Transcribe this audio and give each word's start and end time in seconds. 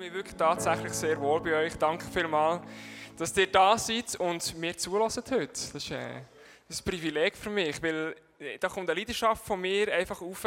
mich 0.00 0.14
wirklich 0.14 0.36
tatsächlich 0.36 0.94
sehr 0.94 1.20
wohl 1.20 1.42
bei 1.42 1.54
euch. 1.54 1.76
Danke 1.76 2.06
vielmals, 2.06 2.62
dass 3.18 3.36
ihr 3.36 3.46
da 3.46 3.76
seid 3.76 4.16
und 4.16 4.56
mir 4.56 4.74
zulassen 4.74 5.22
heute. 5.30 5.48
Das 5.48 5.74
ist, 5.74 5.90
äh, 5.90 5.96
ein 5.96 6.84
Privileg 6.84 7.36
für 7.36 7.50
mich, 7.50 7.82
weil 7.82 8.14
da 8.58 8.68
kommt 8.68 8.88
eine 8.88 8.98
Leidenschaft 8.98 9.44
von 9.44 9.60
mir 9.60 9.92
einfach 9.92 10.20
auf, 10.22 10.46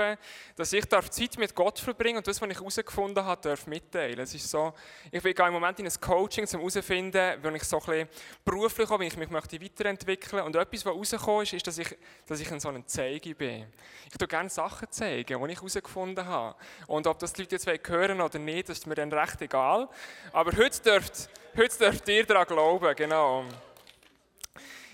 dass 0.56 0.74
ich 0.74 0.86
darf 0.86 1.12
Zeit 1.12 1.38
mit 1.38 1.54
Gott 1.54 1.78
verbringen 1.78 2.18
und 2.18 2.28
das, 2.28 2.42
was 2.42 2.50
ich 2.50 2.58
herausgefunden 2.58 3.24
habe, 3.24 3.42
darf 3.42 3.68
mitteilen. 3.68 4.20
Ist 4.20 4.50
so, 4.50 4.74
ich 5.12 5.22
bin 5.22 5.34
im 5.36 5.54
Moment 5.54 5.80
in 5.80 5.86
ein 5.86 5.94
Coaching, 6.02 6.46
um 6.46 6.60
herauszufinden, 6.60 7.38
wenn 7.44 7.56
ich 7.56 7.64
so 7.64 7.78
ein 7.78 7.86
bisschen 7.86 8.10
beruflich 8.44 8.90
habe, 8.90 9.02
wenn 9.02 9.08
ich 9.08 9.18
mich 9.18 9.30
möchte 9.30 9.62
weiterentwickeln 9.62 10.44
und 10.44 10.56
etwas, 10.56 10.86
was 10.86 10.94
rausgekommen 10.94 11.44
ist, 11.44 11.54
ist, 11.54 11.68
dass 11.68 11.78
ich, 11.78 11.98
dass 12.26 12.40
ich 12.40 12.52
ein 12.52 12.60
so 12.60 12.70
ein 12.70 12.84
Zeige 12.88 13.36
bin. 13.36 13.68
Ich 14.12 14.18
tue 14.18 14.28
gerne 14.28 14.50
Sachen 14.50 14.90
zeigen, 14.90 15.44
die 15.44 15.52
ich 15.52 15.58
herausgefunden 15.58 16.26
habe. 16.26 16.56
Und 16.88 17.06
ob 17.06 17.20
das 17.20 17.34
die 17.34 17.44
Leute 17.44 17.56
jetzt 17.56 17.90
hören 17.90 18.22
oder 18.22 18.40
nicht, 18.40 18.70
das 18.70 18.80
ist 18.80 18.88
mir 18.88 18.96
dann 18.96 19.14
recht 19.14 19.40
egal. 19.42 19.88
Aber 20.32 20.52
heute 20.58 20.82
dürft, 20.82 21.30
heute 21.56 21.78
dürft 21.78 22.10
ihr 22.10 22.26
daran 22.26 22.48
glauben, 22.48 22.96
genau. 22.96 23.46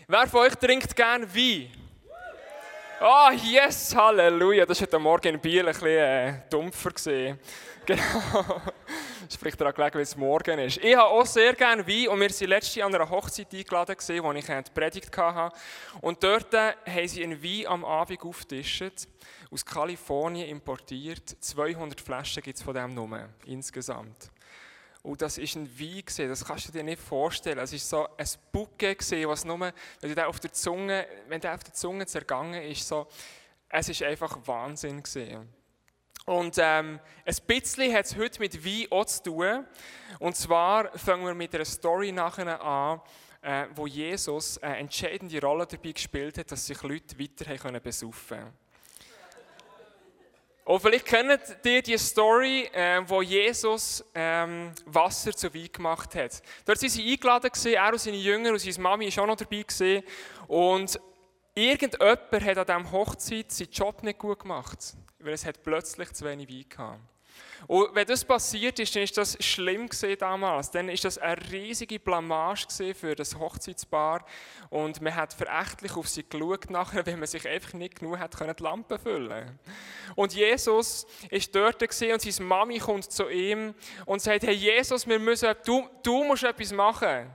Wer 0.08 0.28
von 0.28 0.42
euch 0.42 0.56
trinkt 0.56 0.96
gerne 0.96 1.34
Wein? 1.34 1.89
Oh, 3.02 3.32
yes, 3.32 3.96
Halleluja. 3.96 4.66
Das 4.66 4.82
war 4.82 4.88
heute 4.88 5.00
Morgen 5.00 5.36
in 5.36 5.40
Biel 5.40 5.62
ein 5.62 5.68
bisschen 5.68 5.88
äh, 5.88 6.34
dumpfer. 6.50 6.92
Gewesen. 6.92 7.40
Genau. 7.86 8.62
Das 9.26 9.34
spricht 9.34 9.60
daran 9.60 9.74
gelegen, 9.74 9.96
weil 9.96 10.02
es 10.02 10.16
morgen 10.16 10.60
ist. 10.60 10.78
Ich 10.78 10.96
habe 10.96 11.08
auch 11.08 11.26
sehr 11.26 11.54
gerne 11.54 11.88
Wein 11.88 12.10
und 12.10 12.20
wir 12.20 12.30
sind 12.30 12.50
letztes 12.50 12.76
Jahr 12.76 12.88
an 12.88 12.94
einer 12.94 13.10
Hochzeit 13.10 13.52
eingeladen, 13.52 13.96
gewesen, 13.96 14.24
wo 14.24 14.32
ich 14.34 14.46
die 14.46 14.72
Predigt 14.72 15.18
hatte. 15.18 15.56
Und 16.02 16.22
dort 16.22 16.54
äh, 16.54 16.74
haben 16.86 17.08
sie 17.08 17.24
einen 17.24 17.42
Wein 17.42 17.66
am 17.68 17.86
Abend 17.86 18.22
aufgetischt, 18.22 19.08
aus 19.50 19.66
Kalifornien 19.66 20.50
importiert. 20.50 21.38
200 21.40 22.00
Flaschen 22.00 22.44
gibt 22.44 22.58
es 22.58 22.64
von 22.64 22.76
dem 22.76 22.94
Nummer 22.94 23.30
insgesamt. 23.46 24.30
Und 25.02 25.22
das 25.22 25.38
ist 25.38 25.56
ein 25.56 25.70
Wein, 25.80 26.04
das 26.28 26.46
kannst 26.46 26.68
du 26.68 26.72
dir 26.74 26.84
nicht 26.84 27.02
vorstellen. 27.02 27.60
Es 27.60 27.72
ist 27.72 27.90
so 27.90 28.08
ein 28.18 28.28
Bouquet, 28.52 28.98
was 29.28 29.46
nur, 29.46 29.72
wenn 30.02 30.16
der 30.16 30.28
auf 30.28 30.40
der 30.40 30.52
Zunge, 30.52 31.08
wenn 31.30 31.40
der 31.40 31.56
auf 31.56 31.64
der 31.64 31.74
Zunge 31.74 32.06
zergangen 32.06 32.62
ist, 32.64 32.88
so, 32.88 33.08
es 33.70 33.88
ist 33.88 34.04
einfach 34.04 34.38
Wahnsinn. 34.46 35.02
Gewesen. 35.02 35.48
Und 36.26 36.58
ähm, 36.60 37.00
ein 37.26 37.36
bisschen 37.48 37.94
hat 37.94 38.06
es 38.06 38.16
heute 38.16 38.40
mit 38.40 38.64
Wein 38.64 38.88
auch 38.92 39.06
zu 39.06 39.24
tun. 39.24 39.66
Und 40.20 40.36
zwar 40.36 40.96
fangen 40.98 41.26
wir 41.26 41.34
mit 41.34 41.56
einer 41.56 41.66
Story 41.66 42.12
nachher 42.12 42.62
an, 42.62 43.02
äh, 43.42 43.68
wo 43.74 43.88
Jesus 43.88 44.58
eine 44.58 44.78
entscheidende 44.78 45.42
Rolle 45.42 45.66
dabei 45.66 45.92
gespielt 45.92 46.38
hat, 46.38 46.52
dass 46.52 46.68
sich 46.68 46.82
Leute 46.84 47.18
weiter 47.18 47.80
besaufen 47.80 48.38
können. 48.38 48.54
Und 50.70 50.82
vielleicht 50.82 51.08
kennt 51.08 51.42
ihr 51.66 51.82
die 51.82 51.98
Story, 51.98 52.70
äh, 52.72 53.02
wo 53.08 53.24
Jesus 53.24 54.06
ähm, 54.14 54.72
Wasser 54.86 55.36
zu 55.36 55.52
Wein 55.52 55.68
gemacht 55.72 56.14
hat. 56.14 56.44
Dort 56.64 56.78
sind 56.78 56.92
sie 56.92 57.12
eingeladen, 57.12 57.50
gewesen, 57.50 57.74
er 57.74 57.92
und 57.92 58.00
seine 58.00 58.18
Jünger 58.18 58.52
und 58.52 58.60
seine 58.60 58.80
Mami 58.80 59.18
war 59.18 59.24
auch 59.24 59.28
noch 59.30 59.36
dabei. 59.36 60.04
Und 60.48 61.00
irgendjemand 61.56 62.46
hat 62.46 62.70
an 62.70 62.84
dieser 62.84 62.92
Hochzeit 62.92 63.52
seinen 63.52 63.72
Job 63.72 64.04
nicht 64.04 64.20
gut 64.20 64.42
gemacht, 64.42 64.78
weil 65.18 65.34
es 65.34 65.44
hat 65.44 65.64
plötzlich 65.64 66.14
zu 66.14 66.24
wenig 66.26 66.48
Wein 66.48 66.66
hatte. 66.78 67.00
Und 67.68 67.94
wenn 67.94 68.08
das 68.08 68.26
passiert 68.26 68.80
ist, 68.80 68.96
dann 68.96 69.04
ist 69.04 69.18
das 69.18 69.38
schlimm 69.44 69.90
damals. 70.18 70.72
Dann 70.72 70.90
ist 70.90 71.06
das 71.06 71.18
eine 71.18 71.40
riesige 71.52 72.00
Blamage 72.00 72.94
für 72.94 73.16
das 73.16 73.38
Hochzeitspaar. 73.38 74.26
Und 74.70 75.02
man 75.02 75.16
hat 75.16 75.34
verächtlich 75.34 75.96
auf 75.96 76.08
sie 76.08 76.24
geschaut 76.28 76.70
nachher, 76.70 77.06
wenn 77.06 77.20
man 77.20 77.28
sich 77.28 77.48
einfach 77.48 77.74
nicht 77.74 78.00
genug 78.00 78.20
hat 78.20 78.38
können, 78.38 78.56
die 78.56 78.64
Lampe 78.64 78.98
füllen 78.98 79.60
Und 80.16 80.34
Jesus 80.34 81.06
ist 81.30 81.54
dort 81.56 81.82
und 81.82 81.92
seine 81.94 82.48
Mami 82.48 82.80
kommt 82.80 83.12
zu 83.12 83.30
ihm 83.30 83.74
und 84.06 84.22
sagt, 84.22 84.44
hey 84.44 84.54
Jesus, 84.54 85.08
wir 85.08 85.20
müssen, 85.20 85.54
du, 85.66 85.88
du 86.04 86.24
musst 86.24 86.44
etwas 86.44 86.72
machen. 86.72 87.30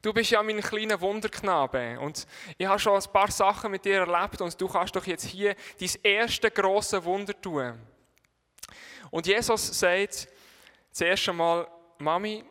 Du 0.00 0.12
bist 0.12 0.30
ja 0.30 0.42
mein 0.42 0.60
kleiner 0.60 1.00
Wunderknabe 1.00 1.98
und 1.98 2.26
ich 2.56 2.66
habe 2.66 2.78
schon 2.78 2.94
ein 2.94 3.12
paar 3.12 3.32
Sachen 3.32 3.72
mit 3.72 3.84
dir 3.84 4.06
erlebt 4.06 4.40
und 4.40 4.60
du 4.60 4.68
kannst 4.68 4.94
doch 4.94 5.04
jetzt 5.06 5.24
hier 5.24 5.56
dein 5.80 5.90
erste 6.04 6.50
große 6.50 7.04
Wunder 7.04 7.38
tun. 7.40 7.80
Und 9.10 9.26
Jesus 9.26 9.78
sagt 9.78 10.28
zuerst 10.90 11.28
einmal, 11.28 11.68
Mami, 11.98 12.44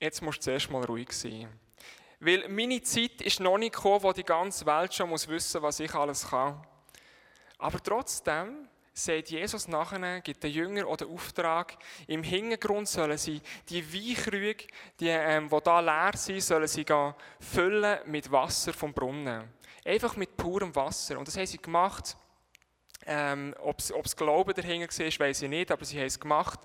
jetzt 0.00 0.22
musst 0.22 0.38
du 0.38 0.42
zuerst 0.42 0.70
mal 0.70 0.84
ruhig 0.84 1.12
sein. 1.12 1.48
Weil 2.20 2.48
meine 2.48 2.80
Zeit 2.82 3.20
ist 3.20 3.40
noch 3.40 3.58
nicht 3.58 3.74
gekommen, 3.74 4.02
wo 4.02 4.12
die 4.12 4.22
ganze 4.22 4.64
Welt 4.66 4.94
schon 4.94 5.08
muss 5.08 5.26
wissen 5.26 5.62
was 5.62 5.80
ich 5.80 5.92
alles 5.94 6.28
kann. 6.28 6.64
Aber 7.58 7.82
trotzdem 7.82 8.68
sagt 8.92 9.30
Jesus 9.30 9.68
nachher, 9.68 10.20
gibt 10.20 10.42
den 10.42 10.52
Jünger 10.52 10.86
oder 10.86 11.06
Auftrag, 11.06 11.76
im 12.06 12.22
Hintergrund 12.22 12.88
sollen 12.88 13.16
sie 13.16 13.40
die 13.68 13.82
Weinkrüge, 13.92 14.66
die, 15.00 15.08
ähm, 15.08 15.48
die 15.48 15.60
da 15.64 15.80
leer 15.80 16.12
sind, 16.14 16.42
sollen 16.42 16.68
sie 16.68 16.84
füllen 17.40 17.98
mit 18.06 18.30
Wasser 18.30 18.72
vom 18.72 18.92
Brunnen. 18.92 19.48
Einfach 19.84 20.16
mit 20.16 20.36
purem 20.36 20.74
Wasser. 20.76 21.18
Und 21.18 21.26
das 21.26 21.36
haben 21.36 21.46
sie 21.46 21.58
gemacht 21.58 22.16
ähm, 23.06 23.54
Ob 23.60 23.78
es 23.78 24.16
Glauben 24.16 24.54
dahinter 24.54 24.98
war, 24.98 25.26
weiß 25.26 25.42
ich 25.42 25.48
nicht, 25.48 25.70
aber 25.70 25.84
sie 25.84 25.98
haben 25.98 26.06
es 26.06 26.20
gemacht. 26.20 26.60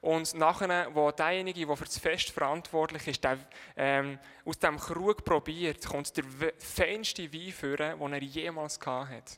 Und 0.00 0.34
nachher, 0.34 0.94
wo 0.94 1.10
derjenige, 1.10 1.66
der 1.66 1.76
für 1.76 1.84
das 1.84 1.98
Fest 1.98 2.30
verantwortlich 2.30 3.08
ist, 3.08 3.24
der, 3.24 3.38
ähm, 3.76 4.18
aus 4.44 4.58
dem 4.58 4.78
Krug 4.78 5.24
probiert, 5.24 5.84
kommt 5.86 6.16
der 6.16 6.24
feinste 6.58 7.32
Wein 7.32 7.52
führen, 7.52 7.98
den 7.98 8.12
er 8.12 8.22
jemals 8.22 8.78
hatte. 8.80 9.36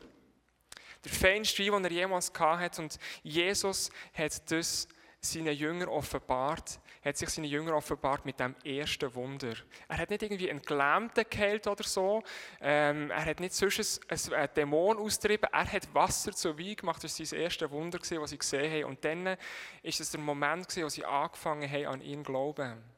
Der 1.04 1.12
feinste 1.12 1.62
Wein, 1.64 1.82
den 1.82 1.92
er 1.92 1.98
jemals 1.98 2.32
hatte. 2.38 2.82
Und 2.82 2.98
Jesus 3.22 3.90
hat 4.12 4.50
das 4.50 4.88
seinen 5.20 5.54
Jüngern 5.54 5.88
offenbart, 5.88 6.80
hat 7.04 7.16
sich 7.16 7.28
seinen 7.28 7.46
Jüngern 7.46 7.74
offenbart 7.74 8.24
mit 8.24 8.38
dem 8.38 8.54
ersten 8.64 9.12
Wunder. 9.14 9.54
Er 9.88 9.98
hat 9.98 10.10
nicht 10.10 10.22
irgendwie 10.22 10.50
einen 10.50 10.62
Gelähmten 10.62 11.24
geheilt 11.28 11.66
oder 11.66 11.82
so, 11.82 12.22
ähm, 12.60 13.10
er 13.10 13.24
hat 13.24 13.40
nicht 13.40 13.54
sonst 13.54 14.00
ein, 14.08 14.34
ein 14.34 14.48
Dämon 14.54 14.96
austrieben, 14.98 15.48
er 15.52 15.72
hat 15.72 15.92
Wasser 15.94 16.32
zu 16.32 16.58
Wein 16.58 16.76
gemacht, 16.76 17.02
das 17.02 17.18
war 17.18 17.26
sein 17.26 17.40
erstes 17.40 17.70
Wunder, 17.70 17.98
das 17.98 18.08
sie 18.30 18.38
gesehen 18.38 18.72
haben. 18.72 18.84
Und 18.84 19.04
dann 19.04 19.24
war 19.24 19.36
es 19.82 20.10
der 20.10 20.20
Moment, 20.20 20.76
wo 20.76 20.88
sie 20.88 21.04
angefangen 21.04 21.70
haben, 21.70 21.86
an 21.86 22.00
ihn 22.00 22.24
zu 22.24 22.30
glauben. 22.30 22.97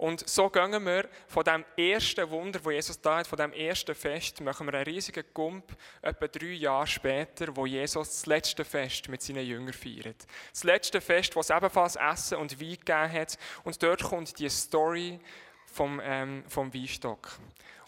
Und 0.00 0.26
so 0.26 0.48
gehen 0.48 0.86
wir 0.86 1.10
von 1.28 1.44
dem 1.44 1.62
ersten 1.76 2.30
Wunder, 2.30 2.58
wo 2.64 2.70
Jesus 2.70 2.98
da 3.02 3.18
hat, 3.18 3.26
von 3.26 3.36
dem 3.36 3.52
ersten 3.52 3.94
Fest, 3.94 4.40
machen 4.40 4.66
wir 4.66 4.72
einen 4.72 4.84
riesigen 4.84 5.26
Gump, 5.34 5.76
etwa 6.00 6.26
drei 6.26 6.52
Jahre 6.52 6.86
später, 6.86 7.54
wo 7.54 7.66
Jesus 7.66 8.08
das 8.08 8.24
letzte 8.24 8.64
Fest 8.64 9.10
mit 9.10 9.20
seinen 9.20 9.44
Jüngern 9.44 9.74
feiert. 9.74 10.26
Das 10.52 10.64
letzte 10.64 11.02
Fest, 11.02 11.36
wo 11.36 11.40
es 11.40 11.50
ebenfalls 11.50 11.96
Essen 11.96 12.38
und 12.38 12.58
Wein 12.58 12.70
gegeben 12.70 13.12
hat. 13.12 13.36
Und 13.62 13.82
dort 13.82 14.02
kommt 14.02 14.38
die 14.38 14.48
Story 14.48 15.20
vom, 15.66 16.00
ähm, 16.02 16.44
vom 16.48 16.72
Weinstock. 16.72 17.38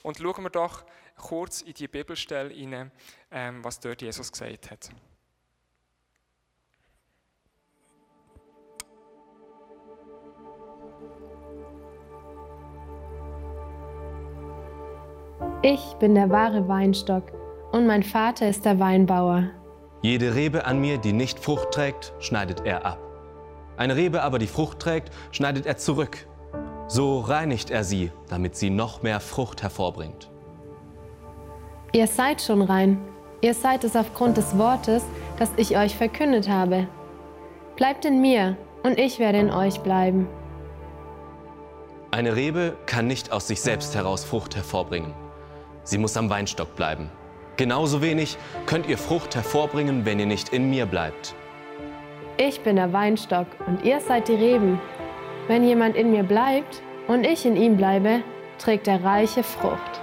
Und 0.03 0.19
schauen 0.19 0.43
wir 0.43 0.51
doch 0.51 0.85
kurz 1.17 1.63
in 1.63 1.73
die 1.73 1.89
Bibelstelle 1.89 2.53
hinein, 2.53 2.93
ähm, 3.31 3.65
was 3.65 3.81
dort 3.81 4.03
Jesus 4.03 4.31
gesagt 4.31 4.71
hat. 4.71 4.91
Ich 15.65 15.95
bin 16.01 16.17
der 16.17 16.29
wahre 16.29 16.67
Weinstock 16.67 17.23
und 17.71 17.87
mein 17.87 18.03
Vater 18.03 18.49
ist 18.49 18.65
der 18.65 18.81
Weinbauer. 18.81 19.45
Jede 20.03 20.35
Rebe 20.35 20.67
an 20.67 20.81
mir, 20.81 20.99
die 20.99 21.13
nicht 21.13 21.39
Frucht 21.39 21.71
trägt, 21.71 22.13
schneidet 22.19 22.63
er 22.67 22.85
ab. 22.85 22.99
Eine 23.77 23.95
Rebe 23.95 24.23
aber, 24.23 24.41
die 24.41 24.49
Frucht 24.49 24.81
trägt, 24.81 25.13
schneidet 25.31 25.65
er 25.65 25.77
zurück. 25.77 26.27
So 26.89 27.21
reinigt 27.21 27.71
er 27.71 27.85
sie, 27.85 28.11
damit 28.29 28.57
sie 28.57 28.71
noch 28.71 29.05
mehr 29.05 29.21
Frucht 29.21 29.63
hervorbringt. 29.63 30.33
Ihr 31.93 32.09
seid 32.09 32.43
schon 32.43 32.63
rein. 32.63 32.99
Ihr 33.41 33.55
seid 33.55 33.85
es 33.85 33.95
aufgrund 33.95 34.39
des 34.39 34.59
Wortes, 34.59 35.05
das 35.39 35.53
ich 35.57 35.77
euch 35.77 35.95
verkündet 35.95 36.49
habe. 36.49 36.89
Bleibt 37.77 38.05
in 38.05 38.21
mir 38.21 38.57
und 38.83 38.99
ich 38.99 39.21
werde 39.21 39.39
in 39.39 39.53
euch 39.53 39.79
bleiben. 39.79 40.27
Eine 42.11 42.35
Rebe 42.35 42.77
kann 42.87 43.07
nicht 43.07 43.31
aus 43.31 43.47
sich 43.47 43.61
selbst 43.61 43.95
heraus 43.95 44.25
Frucht 44.25 44.57
hervorbringen. 44.57 45.15
Sie 45.85 45.99
muss 45.99 46.17
am 46.17 46.31
Weinstock 46.31 46.77
bleiben. 46.77 47.11
Genauso 47.57 48.03
wenig 48.03 48.39
könnt 48.67 48.87
ihr 48.87 48.99
Frucht 48.99 49.35
hervorbringen, 49.35 50.05
wenn 50.05 50.19
ihr 50.19 50.27
nicht 50.27 50.51
in 50.51 50.71
mir 50.71 50.87
bleibt. 50.87 51.35
Ich 52.39 52.61
bin 52.61 52.77
der 52.77 52.93
Weinstock 52.93 53.47
und 53.67 53.85
ihr 53.85 54.01
seid 54.01 54.29
die 54.29 54.35
Reben. 54.35 54.81
Wenn 55.49 55.65
jemand 55.65 55.97
in 55.97 56.13
mir 56.13 56.23
bleibt 56.23 56.83
und 57.09 57.25
ich 57.25 57.45
in 57.45 57.57
ihm 57.57 57.77
bleibe, 57.77 58.23
trägt 58.59 58.89
er 58.89 59.05
reiche 59.05 59.43
Frucht. 59.43 60.01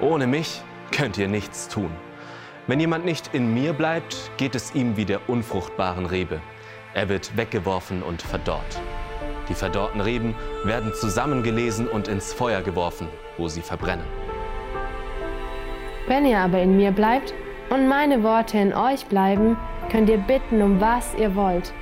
Ohne 0.00 0.26
mich 0.26 0.62
könnt 0.92 1.18
ihr 1.18 1.28
nichts 1.28 1.68
tun. 1.68 1.90
Wenn 2.66 2.78
jemand 2.78 3.04
nicht 3.04 3.34
in 3.34 3.52
mir 3.52 3.72
bleibt, 3.72 4.30
geht 4.36 4.54
es 4.54 4.74
ihm 4.74 4.96
wie 4.96 5.06
der 5.06 5.28
unfruchtbaren 5.28 6.06
Rebe. 6.06 6.40
Er 6.94 7.08
wird 7.08 7.36
weggeworfen 7.36 8.02
und 8.02 8.22
verdorrt. 8.22 8.80
Die 9.48 9.54
verdorrten 9.54 10.00
Reben 10.00 10.34
werden 10.64 10.92
zusammengelesen 10.94 11.88
und 11.88 12.06
ins 12.06 12.32
Feuer 12.32 12.60
geworfen, 12.60 13.08
wo 13.38 13.48
sie 13.48 13.62
verbrennen. 13.62 14.06
Wenn 16.06 16.26
ihr 16.26 16.38
aber 16.38 16.60
in 16.60 16.76
mir 16.76 16.90
bleibt 16.90 17.32
und 17.70 17.88
meine 17.88 18.22
Worte 18.22 18.58
in 18.58 18.74
euch 18.74 19.06
bleiben, 19.06 19.56
könnt 19.90 20.08
ihr 20.08 20.18
bitten, 20.18 20.62
um 20.62 20.80
was 20.80 21.14
ihr 21.14 21.34
wollt. 21.34 21.72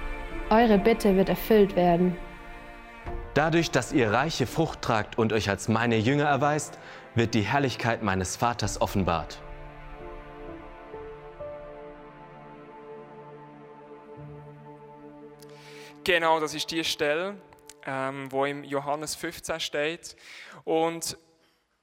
Eure 0.51 0.79
Bitte 0.79 1.17
wird 1.17 1.29
erfüllt 1.29 1.75
werden. 1.75 2.17
Dadurch, 3.35 3.71
dass 3.71 3.93
ihr 3.93 4.13
reiche 4.13 4.47
Frucht 4.47 4.81
tragt 4.83 5.19
und 5.19 5.33
euch 5.33 5.51
als 5.51 5.69
meine 5.69 5.97
Jünger 5.97 6.25
erweist, 6.25 6.79
wird 7.15 7.35
die 7.35 7.43
Herrlichkeit 7.43 8.03
meines 8.03 8.37
Vaters 8.37 8.81
offenbart. 8.81 9.41
Genau, 16.05 16.39
das 16.39 16.55
ist 16.55 16.71
die 16.71 16.85
Stelle, 16.85 17.35
ähm, 17.85 18.31
wo 18.31 18.45
im 18.45 18.63
Johannes 18.63 19.17
15 19.17 19.59
steht. 19.59 20.17
Und 20.65 21.19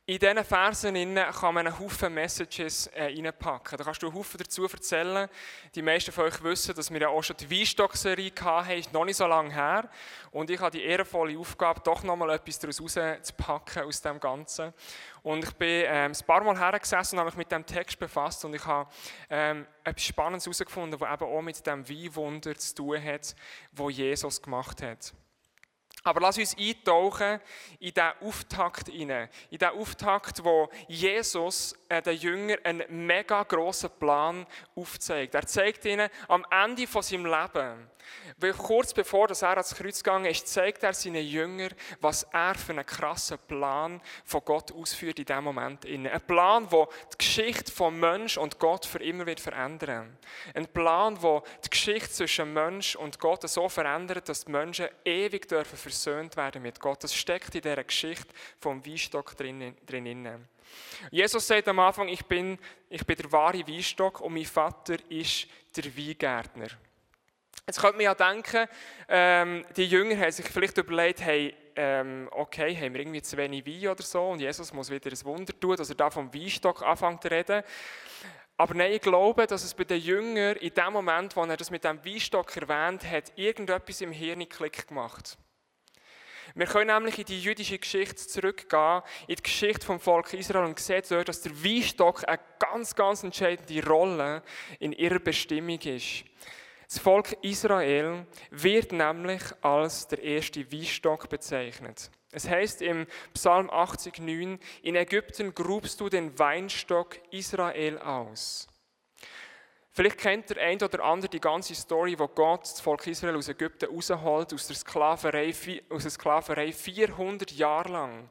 in 0.05 0.19
diesen 0.19 0.43
Versen 0.43 1.15
kann 1.15 1.53
man 1.53 1.65
einen 1.65 1.79
Haufen 1.79 2.13
Messages 2.13 2.87
äh, 2.87 3.05
reinpacken. 3.05 3.77
Da 3.77 3.85
kannst 3.85 4.03
du 4.03 4.07
einen 4.07 4.15
Haufen 4.17 4.37
dazu 4.37 4.65
erzählen. 4.65 5.29
Die 5.75 5.81
meisten 5.81 6.11
von 6.11 6.25
euch 6.25 6.43
wissen, 6.43 6.75
dass 6.75 6.91
wir 6.91 6.99
ja 6.99 7.07
auch 7.07 7.23
schon 7.23 7.37
die 7.37 7.49
Weinstock-Serie 7.49 8.33
hatten, 8.41 8.71
ist 8.71 8.91
noch 8.91 9.05
nicht 9.05 9.15
so 9.15 9.25
lange 9.25 9.53
her. 9.53 9.89
Und 10.31 10.49
ich 10.49 10.59
habe 10.59 10.77
die 10.77 10.83
ehrenvolle 10.83 11.39
Aufgabe, 11.39 11.79
doch 11.85 12.03
noch 12.03 12.17
mal 12.17 12.31
etwas 12.31 12.59
daraus 12.59 12.81
rauszupacken 12.81 13.83
aus 13.83 14.01
dem 14.01 14.19
Ganzen. 14.19 14.73
Und 15.21 15.45
ich 15.45 15.53
bin 15.53 15.85
ähm, 15.87 16.11
ein 16.11 16.25
paar 16.27 16.43
Mal 16.43 16.59
hergesessen 16.59 17.17
und 17.17 17.19
habe 17.21 17.29
mich 17.29 17.37
mit 17.37 17.51
dem 17.53 17.65
Text 17.65 17.97
befasst 17.97 18.43
und 18.43 18.53
ich 18.53 18.65
habe 18.65 18.89
ähm, 19.29 19.65
etwas 19.85 20.03
Spannendes 20.03 20.45
herausgefunden, 20.45 20.99
das 20.99 21.13
eben 21.13 21.31
auch 21.31 21.41
mit 21.41 21.65
dem 21.65 21.87
Weinwunder 21.87 22.57
zu 22.57 22.75
tun 22.75 23.01
hat, 23.01 23.33
das 23.71 23.95
Jesus 23.95 24.41
gemacht 24.41 24.81
hat. 24.81 25.13
Aber 26.03 26.19
lass 26.19 26.37
uns 26.37 26.57
eintauchen 26.57 27.39
in 27.79 27.93
diesen 27.93 28.11
Auftakt 28.21 28.89
hinein. 28.89 29.29
In 29.49 29.57
diesen 29.57 29.73
Auftakt, 29.73 30.43
wo 30.43 30.69
Jesus 30.87 31.75
äh, 31.87 32.01
den 32.01 32.17
Jüngern 32.17 32.59
einen 32.63 33.05
mega 33.05 33.43
grossen 33.43 33.89
Plan 33.99 34.45
aufzeigt. 34.75 35.35
Er 35.35 35.45
zeigt 35.45 35.85
ihnen 35.85 36.09
am 36.27 36.45
Ende 36.49 36.87
von 36.87 37.03
seinem 37.03 37.25
Leben, 37.25 37.89
weil 38.37 38.53
kurz 38.53 38.93
bevor 38.93 39.29
er 39.29 39.49
ans 39.49 39.75
Kreuz 39.75 40.03
gegangen 40.03 40.25
ist, 40.25 40.47
zeigt 40.47 40.83
er 40.83 40.93
seinen 40.93 41.25
Jüngern, 41.25 41.73
was 42.01 42.23
er 42.31 42.55
für 42.55 42.73
einen 42.73 42.85
krassen 42.85 43.37
Plan 43.47 44.01
von 44.25 44.41
Gott 44.43 44.71
ausführt 44.71 45.19
in 45.19 45.25
diesem 45.25 45.43
Moment. 45.43 45.85
Ein 45.85 46.21
Plan, 46.27 46.67
der 46.69 46.87
die 47.13 47.17
Geschichte 47.17 47.71
von 47.71 47.99
Mensch 47.99 48.37
und 48.37 48.59
Gott 48.59 48.85
für 48.85 49.01
immer 49.03 49.25
wird 49.25 49.39
verändern. 49.39 50.17
Ein 50.53 50.67
Plan, 50.67 51.17
der 51.21 51.43
die 51.63 51.69
Geschichte 51.69 52.09
zwischen 52.09 52.53
Mensch 52.53 52.95
und 52.95 53.19
Gott 53.19 53.47
so 53.47 53.69
verändert, 53.69 54.27
dass 54.27 54.45
die 54.45 54.51
Menschen 54.51 54.87
ewig 55.05 55.47
dürfen 55.47 55.77
versöhnt 55.93 56.35
werden 56.35 56.61
mit 56.61 56.79
Gott. 56.79 57.03
Das 57.03 57.13
steckt 57.13 57.55
in 57.55 57.61
dieser 57.61 57.83
Geschichte 57.83 58.33
vom 58.59 58.85
Weinstock 58.85 59.37
drin. 59.37 59.75
drin. 59.85 60.47
Jesus 61.11 61.47
sagt 61.47 61.67
am 61.67 61.79
Anfang, 61.79 62.07
ich 62.07 62.25
bin, 62.25 62.57
ich 62.89 63.05
bin 63.05 63.15
der 63.15 63.31
wahre 63.31 63.67
Weinstock 63.67 64.21
und 64.21 64.33
mein 64.33 64.45
Vater 64.45 64.97
ist 65.09 65.47
der 65.75 65.85
Weingärtner. 65.95 66.67
Jetzt 67.65 67.79
könnte 67.79 67.95
man 67.95 68.03
ja 68.03 68.15
denken, 68.15 68.67
ähm, 69.07 69.65
die 69.77 69.85
Jünger 69.85 70.17
haben 70.17 70.31
sich 70.31 70.45
vielleicht 70.47 70.77
überlegt, 70.77 71.21
hey, 71.21 71.55
ähm, 71.75 72.27
okay, 72.31 72.75
haben 72.75 72.93
wir 72.93 73.01
irgendwie 73.01 73.21
zu 73.21 73.37
wenig 73.37 73.65
Wein 73.65 73.91
oder 73.91 74.03
so 74.03 74.31
und 74.31 74.39
Jesus 74.39 74.73
muss 74.73 74.89
wieder 74.89 75.09
ein 75.09 75.25
Wunder 75.25 75.57
tun, 75.57 75.77
dass 75.77 75.89
er 75.89 75.95
da 75.95 76.09
vom 76.09 76.33
Weinstock 76.33 76.81
anfängt 76.81 77.21
zu 77.21 77.31
reden. 77.31 77.63
Aber 78.57 78.75
nein, 78.75 78.91
ich 78.91 79.01
glaube, 79.01 79.47
dass 79.47 79.63
es 79.63 79.73
bei 79.73 79.83
den 79.83 79.99
Jüngern 79.99 80.57
in 80.57 80.73
dem 80.73 80.93
Moment, 80.93 81.35
wo 81.35 81.43
er 81.43 81.57
das 81.57 81.71
mit 81.71 81.83
dem 81.83 82.03
Weinstock 82.05 82.55
erwähnt 82.55 83.09
hat, 83.09 83.31
irgendetwas 83.35 84.01
im 84.01 84.11
Hirn 84.11 84.47
Klick 84.47 84.87
gemacht. 84.87 85.37
Wir 86.55 86.67
können 86.67 86.93
nämlich 86.93 87.17
in 87.17 87.25
die 87.25 87.41
jüdische 87.41 87.79
Geschichte 87.79 88.27
zurückgehen, 88.27 89.01
in 89.27 89.35
die 89.35 89.41
Geschichte 89.41 89.85
vom 89.85 89.99
Volk 89.99 90.33
Israel 90.33 90.65
und 90.65 90.79
sehen 90.79 91.01
dort, 91.09 91.27
dass 91.27 91.41
der 91.41 91.63
Weinstock 91.63 92.27
eine 92.27 92.39
ganz, 92.59 92.93
ganz 92.93 93.23
entscheidende 93.23 93.87
Rolle 93.87 94.43
in 94.79 94.91
ihrer 94.91 95.17
Bestimmung 95.17 95.79
ist. 95.79 96.25
Das 96.87 96.99
Volk 96.99 97.35
Israel 97.41 98.27
wird 98.51 98.91
nämlich 98.91 99.41
als 99.61 100.07
der 100.07 100.21
erste 100.21 100.71
Weinstock 100.71 101.27
bezeichnet. 101.27 102.11
Es 102.31 102.47
heißt 102.47 102.83
im 102.83 103.07
Psalm 103.33 103.71
80,9: 103.71 104.59
In 104.83 104.95
Ägypten 104.95 105.55
grubst 105.55 105.99
du 105.99 106.09
den 106.09 106.37
Weinstock 106.37 107.17
Israel 107.31 107.97
aus. 107.97 108.67
Vielleicht 109.95 110.17
kennt 110.17 110.49
der 110.49 110.57
ein 110.57 110.81
oder 110.81 111.03
andere 111.03 111.29
die 111.29 111.39
ganze 111.39 111.75
Story, 111.75 112.17
wo 112.17 112.27
Gott 112.27 112.63
das 112.63 112.81
Volk 112.81 113.05
Israel 113.05 113.35
aus 113.35 113.47
Ägypten 113.47 113.85
rausholt, 113.85 114.51
aus 114.51 114.65
der 114.65 114.75
Sklaverei, 114.75 115.53
aus 115.89 116.01
der 116.01 116.11
Sklaverei 116.11 116.73
400 116.73 117.51
Jahre 117.51 117.91
lang. 117.91 118.29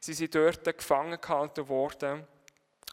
Sie 0.00 0.12
sind 0.12 0.34
dort 0.34 0.64
gefangen 0.64 1.20
gehalten 1.20 1.68
worden 1.68 2.26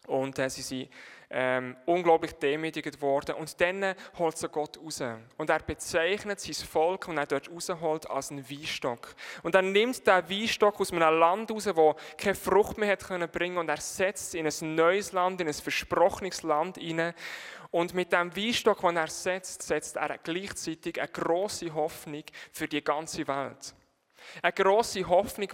und 0.05 0.37
äh, 0.37 0.51
sie 0.51 0.61
sind 0.61 0.89
ähm, 1.31 1.75
unglaublich 1.85 2.33
demütigt 2.33 3.01
worden. 3.01 3.35
Und 3.35 3.59
dann 3.59 3.95
holt 4.17 4.37
sie 4.37 4.49
Gott 4.49 4.77
raus. 4.77 5.01
Und 5.37 5.49
er 5.49 5.59
bezeichnet 5.59 6.39
sein 6.39 6.67
Volk, 6.67 7.07
und 7.07 7.17
er 7.17 7.25
dort 7.25 7.49
rausholt, 7.49 8.09
als 8.09 8.31
einen 8.31 8.49
Weinstock. 8.49 9.15
Und 9.43 9.55
er 9.55 9.61
nimmt 9.61 10.05
diesen 10.05 10.29
Weinstock 10.29 10.79
aus 10.79 10.91
einem 10.91 11.19
Land 11.19 11.51
raus, 11.51 11.69
wo 11.73 11.95
keine 12.17 12.35
Frucht 12.35 12.77
mehr 12.77 12.91
hat 12.91 13.03
können 13.03 13.29
bringen 13.29 13.57
und 13.57 13.69
er 13.69 13.77
setzt 13.77 14.35
in 14.35 14.45
ein 14.45 14.75
neues 14.75 15.11
Land, 15.11 15.41
in 15.41 15.47
ein 15.47 15.53
versprochenes 15.53 16.43
Land 16.43 16.77
hinein. 16.77 17.13
Und 17.71 17.93
mit 17.93 18.11
dem 18.11 18.35
Weinstock, 18.35 18.81
den 18.81 18.97
er 18.97 19.07
setzt, 19.07 19.63
setzt 19.63 19.95
er 19.95 20.17
gleichzeitig 20.17 20.99
eine 20.99 21.07
große 21.07 21.73
Hoffnung 21.73 22.23
für 22.51 22.67
die 22.67 22.83
ganze 22.83 23.25
Welt. 23.27 23.73
Eine 24.41 24.53
grosse 24.53 25.07
Hoffnung, 25.07 25.49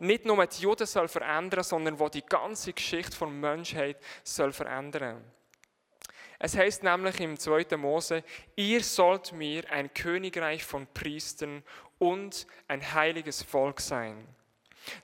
die 0.00 0.04
nicht 0.04 0.24
nur 0.24 0.46
die 0.46 0.62
Juden 0.62 0.86
soll 0.86 1.08
verändern 1.08 1.62
soll, 1.62 1.80
sondern 1.80 1.98
die 1.98 2.20
die 2.20 2.26
ganze 2.26 2.72
Geschichte 2.72 3.18
der 3.18 3.28
Menschheit 3.28 3.96
soll 4.22 4.52
verändern 4.52 5.24
Es 6.38 6.56
heißt 6.56 6.82
nämlich 6.82 7.20
im 7.20 7.38
2. 7.38 7.76
Mose, 7.76 8.22
ihr 8.56 8.82
sollt 8.82 9.32
mir 9.32 9.70
ein 9.70 9.92
Königreich 9.94 10.64
von 10.64 10.86
Priestern 10.92 11.62
und 11.98 12.46
ein 12.68 12.92
heiliges 12.92 13.42
Volk 13.42 13.80
sein. 13.80 14.26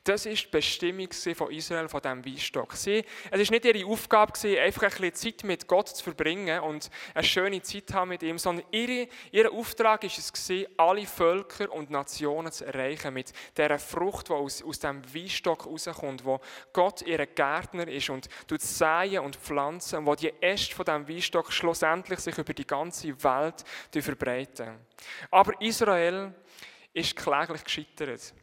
Das 0.05 0.27
ist 0.27 0.45
die 0.45 0.51
Bestimmung 0.51 1.09
von 1.35 1.51
Israel, 1.51 1.89
von 1.89 2.01
diesem 2.01 2.25
Weinstock. 2.25 2.75
Sie, 2.75 3.05
es 3.31 3.31
war 3.31 3.39
nicht 3.39 3.65
ihre 3.65 3.87
Aufgabe, 3.87 4.33
einfach 4.61 4.83
ein 4.83 4.91
bisschen 4.91 5.15
Zeit 5.15 5.45
mit 5.45 5.67
Gott 5.67 5.89
zu 5.89 6.05
verbringen 6.05 6.61
und 6.61 6.91
eine 7.15 7.25
schöne 7.25 7.63
Zeit 7.63 7.93
haben 7.93 8.11
mit 8.11 8.23
ihm, 8.23 8.39
sondern 8.39 8.67
ihre, 8.71 9.09
ihr 9.31 9.51
Auftrag 9.53 10.03
war 10.03 10.11
es, 10.11 10.53
alle 10.77 11.07
Völker 11.07 11.73
und 11.73 11.91
Nationen 11.91 12.53
zu 12.53 12.65
erreichen 12.65 13.15
mit 13.15 13.33
dieser 13.57 13.79
Frucht, 13.79 14.29
die 14.29 14.33
aus, 14.33 14.63
aus 14.63 14.79
diesem 14.79 15.03
Weinstock 15.15 15.67
rauskommt, 15.67 16.25
wo 16.25 16.41
Gott 16.73 17.03
ihr 17.03 17.25
Gärtner 17.27 17.89
ist 17.89 18.11
und 18.11 18.29
säen 18.59 19.21
und 19.21 19.37
pflanzen 19.37 20.01
und 20.01 20.07
wo 20.07 20.15
die 20.15 20.33
Äste 20.41 20.75
von 20.75 20.85
diesem 20.85 21.09
Weinstock 21.09 21.53
schlussendlich 21.53 22.21
sich 22.21 22.37
über 22.37 22.55
die 22.55 22.67
ganze 22.67 23.23
Welt 23.23 23.65
verbreiten. 23.93 24.79
Aber 25.31 25.61
Israel 25.61 26.35
ist 26.93 27.17
kläglich 27.17 27.65
gescheitert. 27.65 28.35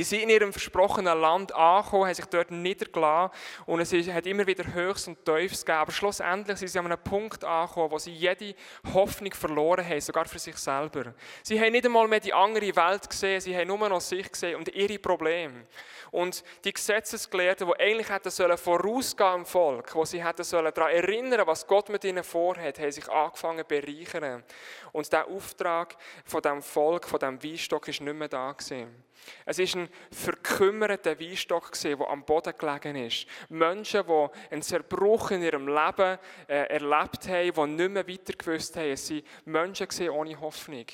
Die 0.00 0.04
sind 0.04 0.20
in 0.20 0.30
ihrem 0.30 0.50
versprochenen 0.50 1.20
Land 1.20 1.54
angekommen, 1.54 2.06
haben 2.06 2.14
sich 2.14 2.24
dort 2.24 2.50
niedergelassen 2.50 3.36
und 3.66 3.80
es 3.80 3.92
hat 3.92 4.26
immer 4.26 4.46
wieder 4.46 4.64
Höchst 4.72 5.08
und 5.08 5.22
Tiefs 5.26 5.62
gegeben. 5.62 5.78
Aber 5.78 5.92
schlussendlich 5.92 6.56
sind 6.56 6.68
sie 6.68 6.78
an 6.78 6.86
einem 6.86 7.04
Punkt 7.04 7.44
angekommen, 7.44 7.90
wo 7.90 7.98
sie 7.98 8.12
jede 8.12 8.54
Hoffnung 8.94 9.34
verloren 9.34 9.86
haben, 9.86 10.00
sogar 10.00 10.24
für 10.24 10.38
sich 10.38 10.56
selber. 10.56 11.12
Sie 11.42 11.60
haben 11.60 11.72
nicht 11.72 11.84
einmal 11.84 12.08
mehr 12.08 12.20
die 12.20 12.32
andere 12.32 12.74
Welt 12.74 13.10
gesehen, 13.10 13.42
sie 13.42 13.54
haben 13.54 13.68
nur 13.68 13.90
noch 13.90 14.00
sich 14.00 14.32
gesehen 14.32 14.56
und 14.56 14.74
ihre 14.74 14.98
Probleme. 14.98 15.66
Und 16.10 16.44
die 16.64 16.72
Gesetzesgelehrten, 16.72 17.66
die 17.68 17.78
eigentlich 17.78 18.08
hätten 18.08 18.30
sollen 18.30 18.56
vorausgehen 18.56 19.34
im 19.34 19.44
Volk, 19.44 19.94
wo 19.94 20.06
sie 20.06 20.24
hätten 20.24 20.44
sollen 20.44 20.72
daran 20.72 20.92
erinnern, 20.92 21.46
was 21.46 21.66
Gott 21.66 21.90
mit 21.90 22.04
ihnen 22.04 22.24
vorhat, 22.24 22.78
haben 22.78 22.90
sich 22.90 23.06
angefangen 23.06 23.58
zu 23.58 23.64
bereichern. 23.66 24.44
Und 24.92 25.12
der 25.12 25.26
Auftrag 25.28 25.94
von 26.24 26.40
dem 26.40 26.62
Volk, 26.62 27.06
von 27.06 27.18
dem 27.18 27.42
Weinstock, 27.42 27.86
ist 27.86 28.00
nicht 28.00 28.16
mehr 28.16 28.28
da 28.28 28.52
gewesen. 28.52 29.04
Es 29.44 29.58
ist 29.58 29.76
ein 29.76 29.88
verkümmerter 30.10 31.18
Weinstock, 31.18 31.72
der 31.80 32.00
am 32.08 32.24
Boden 32.24 32.54
gelegen 32.56 32.96
ist. 32.96 33.26
Menschen, 33.48 34.04
die 34.06 34.26
einen 34.50 34.62
Zerbruch 34.62 35.30
in 35.30 35.42
ihrem 35.42 35.68
Leben 35.68 36.18
äh, 36.48 36.66
erlebt 36.66 37.28
haben, 37.28 37.76
die 37.76 37.82
nicht 37.82 37.90
mehr 37.90 38.08
weiter 38.08 38.32
gewusst 38.32 38.76
haben. 38.76 38.90
Es 38.90 39.10
waren 39.10 39.22
Menschen 39.44 40.10
ohne 40.10 40.40
Hoffnung. 40.40 40.86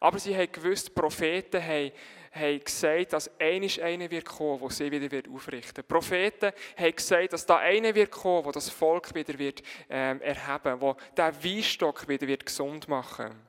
Aber 0.00 0.18
sie 0.18 0.36
haben 0.36 0.52
gewusst, 0.52 0.94
Propheten 0.94 1.62
haben, 1.62 1.92
haben 2.32 2.60
gesagt, 2.62 3.12
dass 3.12 3.30
einisch 3.40 3.80
einer 3.80 4.10
wird 4.10 4.26
kommen, 4.26 4.60
der 4.60 4.70
sie 4.70 4.90
wieder 4.90 5.10
wird 5.10 5.28
aufrichten 5.28 5.78
wird. 5.78 5.88
Propheten 5.88 6.52
haben 6.76 6.96
gesagt, 6.96 7.32
dass 7.32 7.46
da 7.46 7.56
einer 7.56 7.94
wird 7.94 8.10
kommen, 8.10 8.44
der 8.44 8.52
das 8.52 8.68
Volk 8.68 9.14
wieder 9.14 9.38
wird 9.38 9.62
ähm, 9.88 10.20
erheben, 10.20 10.80
der 11.16 11.30
den 11.32 11.44
Weinstock 11.44 12.06
wieder 12.08 12.26
wird 12.26 12.44
gesund 12.44 12.88
machen. 12.88 13.45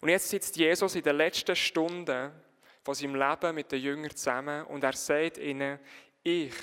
Und 0.00 0.08
jetzt 0.08 0.28
sitzt 0.28 0.56
Jesus 0.56 0.94
in 0.94 1.02
den 1.02 1.16
letzten 1.16 1.56
Stunden 1.56 2.32
von 2.82 2.94
seinem 2.94 3.16
Leben 3.16 3.54
mit 3.54 3.70
den 3.72 3.82
Jüngern 3.82 4.14
zusammen 4.14 4.64
und 4.66 4.84
er 4.84 4.92
sagt 4.94 5.38
ihnen, 5.38 5.78
ich 6.22 6.54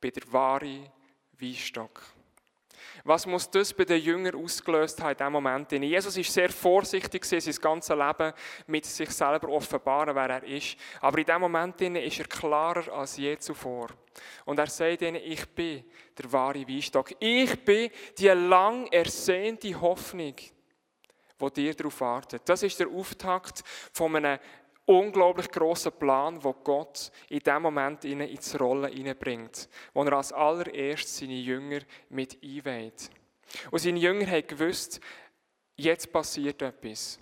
bin 0.00 0.12
der 0.12 0.32
wahre 0.32 0.92
Weinstock. 1.40 2.02
Was 3.02 3.26
muss 3.26 3.50
das 3.50 3.72
bei 3.74 3.84
den 3.84 4.00
Jüngern 4.00 4.34
ausgelöst 4.34 5.00
haben 5.02 5.10
in 5.10 5.16
diesem 5.16 5.32
Moment? 5.32 5.72
Jesus 5.72 6.16
ist 6.16 6.32
sehr 6.32 6.50
vorsichtig 6.50 7.24
sein 7.24 7.40
ganzes 7.60 7.96
Leben 7.96 8.32
mit 8.66 8.86
sich 8.86 9.10
selber 9.10 9.48
offenbaren, 9.48 10.14
wer 10.14 10.30
er 10.30 10.44
ist. 10.44 10.76
Aber 11.00 11.18
in 11.18 11.24
diesem 11.24 11.40
Moment 11.40 11.80
ist 11.80 12.18
er 12.20 12.26
klarer 12.26 12.92
als 12.92 13.16
je 13.16 13.36
zuvor. 13.38 13.88
Und 14.44 14.58
er 14.58 14.68
sagt 14.68 15.02
ihnen, 15.02 15.16
ich 15.16 15.46
bin 15.48 15.84
der 16.16 16.32
wahre 16.32 16.66
Weinstock. 16.66 17.14
Ich 17.18 17.64
bin 17.64 17.90
die 18.16 18.28
lang 18.28 18.86
ersehnte 18.86 19.80
Hoffnung 19.80 20.34
wo 21.38 21.48
dir 21.48 21.74
darauf 21.74 22.00
wartet. 22.00 22.42
Das 22.46 22.62
ist 22.62 22.78
der 22.80 22.88
Auftakt 22.88 23.62
von 23.92 24.16
einem 24.16 24.38
unglaublich 24.86 25.50
grossen 25.50 25.92
Plan, 25.92 26.42
wo 26.42 26.52
Gott 26.52 27.10
in 27.28 27.40
dem 27.40 27.62
Moment 27.62 28.04
ihnen 28.04 28.28
ins 28.28 28.58
Rollen 28.58 28.92
hineinbringt, 28.92 29.68
wo 29.92 30.02
er 30.04 30.12
als 30.12 30.32
allererstes 30.32 31.18
seine 31.18 31.34
Jünger 31.34 31.80
mit 32.10 32.38
einweiht. 32.42 33.10
Und 33.70 33.78
seine 33.78 33.98
Jünger 33.98 34.26
haben 34.26 34.46
gewusst, 34.46 35.00
jetzt 35.76 36.12
passiert 36.12 36.60
etwas. 36.62 37.18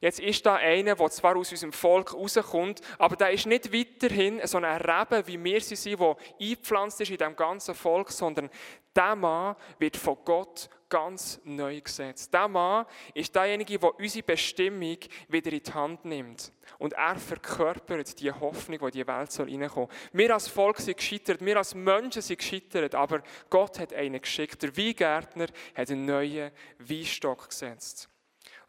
Jetzt 0.00 0.20
ist 0.20 0.44
da 0.44 0.56
einer, 0.56 0.96
der 0.96 1.10
zwar 1.10 1.36
aus 1.36 1.50
unserem 1.50 1.72
Volk 1.72 2.12
rauskommt, 2.12 2.82
aber 2.98 3.16
der 3.16 3.30
ist 3.30 3.46
nicht 3.46 3.72
weiterhin 3.72 4.40
so 4.46 4.58
ein 4.58 4.64
Reben, 4.64 5.26
wie 5.26 5.42
wir 5.42 5.60
sie 5.60 5.76
sind, 5.76 5.98
der 5.98 6.16
eingepflanzt 6.38 7.00
ist 7.00 7.10
in 7.10 7.16
diesem 7.16 7.36
ganzen 7.36 7.74
Volk, 7.74 8.10
sondern 8.10 8.50
der 8.94 9.16
Mann 9.16 9.56
wird 9.78 9.96
von 9.96 10.18
Gott 10.24 10.68
ganz 10.94 11.40
neu 11.42 11.80
gesetzt. 11.80 12.32
Der 12.32 12.46
Mann 12.46 12.86
ist 13.14 13.34
derjenige, 13.34 13.80
der 13.80 13.98
unsere 13.98 14.22
Bestimmung 14.22 14.96
wieder 15.28 15.50
in 15.50 15.60
die 15.60 15.72
Hand 15.72 16.04
nimmt. 16.04 16.52
Und 16.78 16.92
er 16.92 17.16
verkörpert 17.16 18.20
die 18.20 18.30
Hoffnung, 18.30 18.78
die 18.78 18.84
in 18.84 18.90
die 18.92 19.06
Welt 19.08 19.32
soll 19.32 19.50
reinkommen 19.50 19.88
soll. 19.88 20.10
Wir 20.12 20.32
als 20.32 20.46
Volk 20.46 20.78
sind 20.78 20.96
gescheitert, 20.96 21.44
wir 21.44 21.56
als 21.56 21.74
Menschen 21.74 22.22
sind 22.22 22.38
gescheitert, 22.38 22.94
aber 22.94 23.24
Gott 23.50 23.80
hat 23.80 23.92
einen 23.92 24.20
geschickt. 24.20 24.62
Der 24.62 24.76
Weingärtner 24.76 25.48
hat 25.74 25.90
einen 25.90 26.04
neuen 26.04 26.52
Weinstock 26.78 27.48
gesetzt. 27.48 28.08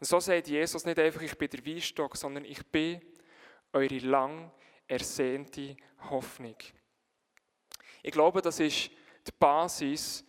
Und 0.00 0.08
so 0.08 0.18
sagt 0.18 0.48
Jesus 0.48 0.84
nicht 0.84 0.98
einfach, 0.98 1.22
ich 1.22 1.38
bin 1.38 1.48
der 1.48 1.64
Weinstock, 1.64 2.16
sondern 2.16 2.44
ich 2.44 2.66
bin 2.66 3.00
eure 3.72 3.98
lang 3.98 4.50
ersehnte 4.88 5.76
Hoffnung. 6.10 6.56
Ich 8.02 8.10
glaube, 8.10 8.42
das 8.42 8.58
ist 8.58 8.90
die 9.24 9.32
Basis 9.38 10.24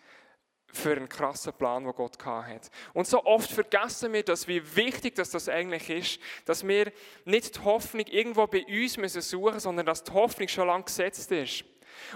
für 0.73 0.91
einen 0.91 1.09
krassen 1.09 1.53
Plan, 1.53 1.83
den 1.83 1.93
Gott 1.93 2.23
hat. 2.25 2.69
Und 2.93 3.07
so 3.07 3.23
oft 3.25 3.49
vergessen 3.49 4.13
wir 4.13 4.23
das, 4.23 4.47
wie 4.47 4.75
wichtig 4.75 5.15
dass 5.15 5.31
das 5.31 5.49
eigentlich 5.49 5.89
ist, 5.89 6.19
dass 6.45 6.67
wir 6.67 6.91
nicht 7.25 7.55
die 7.55 7.63
Hoffnung 7.63 8.05
irgendwo 8.07 8.47
bei 8.47 8.65
uns 8.65 8.97
müssen 8.97 9.21
suchen 9.21 9.59
sondern 9.59 9.85
dass 9.85 10.03
die 10.03 10.11
Hoffnung 10.11 10.47
schon 10.47 10.67
lange 10.67 10.83
gesetzt 10.83 11.31
ist. 11.31 11.63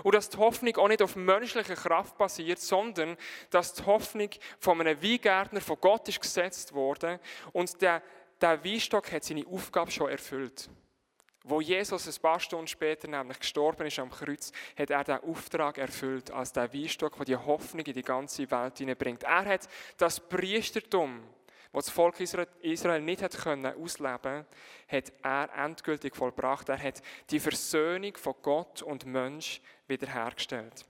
Und 0.03 0.13
dass 0.13 0.29
die 0.29 0.37
Hoffnung 0.37 0.75
auch 0.77 0.87
nicht 0.87 1.01
auf 1.01 1.15
menschlicher 1.15 1.75
Kraft 1.75 2.17
basiert, 2.17 2.59
sondern 2.59 3.17
dass 3.49 3.73
die 3.73 3.85
Hoffnung 3.85 4.29
von 4.59 4.79
einem 4.79 5.01
Weingärtner 5.01 5.61
von 5.61 5.77
Gott 5.81 6.07
ist 6.07 6.21
gesetzt 6.21 6.73
worden 6.73 7.19
und 7.51 7.81
der, 7.81 8.03
der 8.39 8.63
Weinstock 8.63 9.11
hat 9.11 9.23
seine 9.23 9.45
Aufgabe 9.47 9.91
schon 9.91 10.09
erfüllt. 10.09 10.69
Wo 11.43 11.59
Jesus 11.59 12.07
ein 12.07 12.21
paar 12.21 12.39
Stunden 12.39 12.67
später 12.67 13.07
nämlich 13.07 13.39
gestorben 13.39 13.87
ist 13.87 13.97
am 13.97 14.11
Kreuz, 14.11 14.51
hat 14.77 14.91
er 14.91 15.03
den 15.03 15.23
Auftrag 15.23 15.79
erfüllt 15.79 16.29
als 16.29 16.53
der 16.53 16.71
Weinstock, 16.71 17.15
der 17.17 17.25
die 17.25 17.35
Hoffnung 17.35 17.85
in 17.85 17.93
die 17.93 18.03
ganze 18.03 18.49
Welt 18.51 18.77
hineinbringt. 18.77 19.23
Er 19.23 19.45
hat 19.45 19.67
das 19.97 20.19
Priestertum, 20.19 21.23
was 21.71 21.85
das 21.85 21.93
Volk 21.93 22.19
Israel 22.19 23.01
nicht 23.01 23.23
hat 23.23 23.37
können 23.37 23.65
ausleben, 23.65 24.45
hat 24.87 25.13
er 25.23 25.49
endgültig 25.55 26.15
vollbracht. 26.15 26.69
Er 26.69 26.77
hat 26.77 27.01
die 27.31 27.39
Versöhnung 27.39 28.15
von 28.17 28.35
Gott 28.43 28.83
und 28.83 29.05
Mensch 29.05 29.61
wiederhergestellt. 29.87 30.85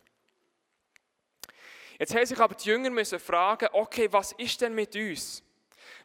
Jetzt 1.98 2.14
haben 2.14 2.26
sich 2.26 2.40
aber 2.40 2.56
die 2.56 2.68
Jünger 2.68 2.90
müssen 2.90 3.20
fragen, 3.20 3.70
okay, 3.72 4.12
was 4.12 4.34
ist 4.34 4.60
denn 4.60 4.76
mit 4.76 4.96
uns? 4.96 5.44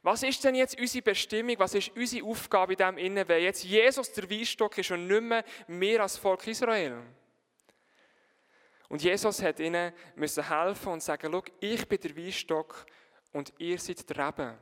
Was 0.03 0.23
ist 0.23 0.43
denn 0.45 0.55
jetzt 0.55 0.79
unsere 0.79 1.03
Bestimmung? 1.03 1.59
Was 1.59 1.75
ist 1.75 1.95
unsere 1.97 2.27
Aufgabe 2.27 2.73
in 2.73 2.79
dem 2.79 2.99
Innen, 2.99 3.29
wenn 3.29 3.43
jetzt 3.43 3.65
Jesus 3.65 4.13
der 4.13 4.29
Weinstock 4.31 4.79
ist 4.79 4.91
und 4.91 5.07
nicht 5.07 5.23
mehr 5.23 5.45
mehr 5.67 6.03
als 6.03 6.17
Volk 6.17 6.47
Israel? 6.47 7.03
Und 8.89 9.03
Jesus 9.03 9.43
hat 9.43 9.59
ihnen 9.59 9.93
müssen 10.15 10.49
helfen 10.49 10.93
und 10.93 11.03
sagen, 11.03 11.29
schau, 11.33 11.43
ich 11.61 11.89
bin 11.89 12.01
der 12.01 12.17
Weinstock 12.17 12.87
und 13.33 13.53
ihr 13.59 13.79
seid 13.79 14.09
die 14.09 14.13
Reben. 14.13 14.57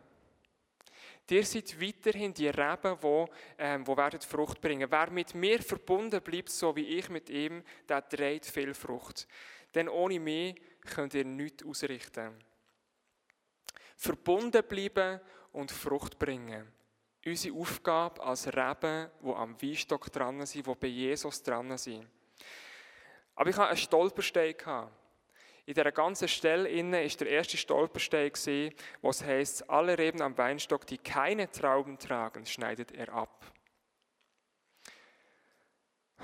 Ihr 1.30 1.44
seid 1.44 1.80
weiterhin 1.80 2.34
die 2.34 2.48
Reben, 2.48 2.98
die, 3.02 3.24
ähm, 3.58 3.84
die 3.84 3.96
werden 3.96 4.20
Frucht 4.20 4.60
bringen. 4.60 4.90
Wer 4.90 5.10
mit 5.10 5.34
mir 5.34 5.62
verbunden 5.62 6.22
bleibt, 6.22 6.50
so 6.50 6.74
wie 6.76 6.98
ich 6.98 7.08
mit 7.08 7.30
ihm, 7.30 7.62
der 7.88 8.06
trägt 8.06 8.46
viel 8.46 8.74
Frucht. 8.74 9.26
Denn 9.74 9.88
ohne 9.88 10.20
mich 10.20 10.60
könnt 10.84 11.14
ihr 11.14 11.24
nichts 11.24 11.64
ausrichten 11.64 12.34
verbunden 13.96 14.62
bleiben 14.66 15.20
und 15.52 15.70
Frucht 15.70 16.18
bringen. 16.18 16.72
Unsere 17.24 17.56
Aufgabe 17.56 18.22
als 18.22 18.46
Reben, 18.48 19.10
die 19.22 19.32
am 19.32 19.60
Weinstock 19.62 20.12
dran 20.12 20.44
sind, 20.44 20.66
die 20.66 20.74
bei 20.74 20.86
Jesus 20.88 21.42
dran 21.42 21.76
sind. 21.78 22.06
Aber 23.34 23.50
ich 23.50 23.56
hatte 23.56 23.68
einen 23.68 23.76
Stolperstein. 23.76 24.54
In 25.66 25.72
dieser 25.72 25.92
ganzen 25.92 26.28
Stelle 26.28 26.68
innen 26.68 27.02
ist 27.02 27.20
der 27.20 27.30
erste 27.30 27.56
Stolperstein 27.56 28.32
wo 29.00 29.08
es 29.08 29.24
heißt: 29.24 29.70
Alle 29.70 29.96
Reben 29.96 30.20
am 30.20 30.36
Weinstock, 30.36 30.86
die 30.86 30.98
keine 30.98 31.50
Trauben 31.50 31.98
tragen, 31.98 32.44
schneidet 32.44 32.92
er 32.92 33.08
ab. 33.14 33.50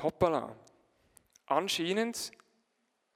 Hoppala. 0.02 0.54
Anscheinend 1.46 2.32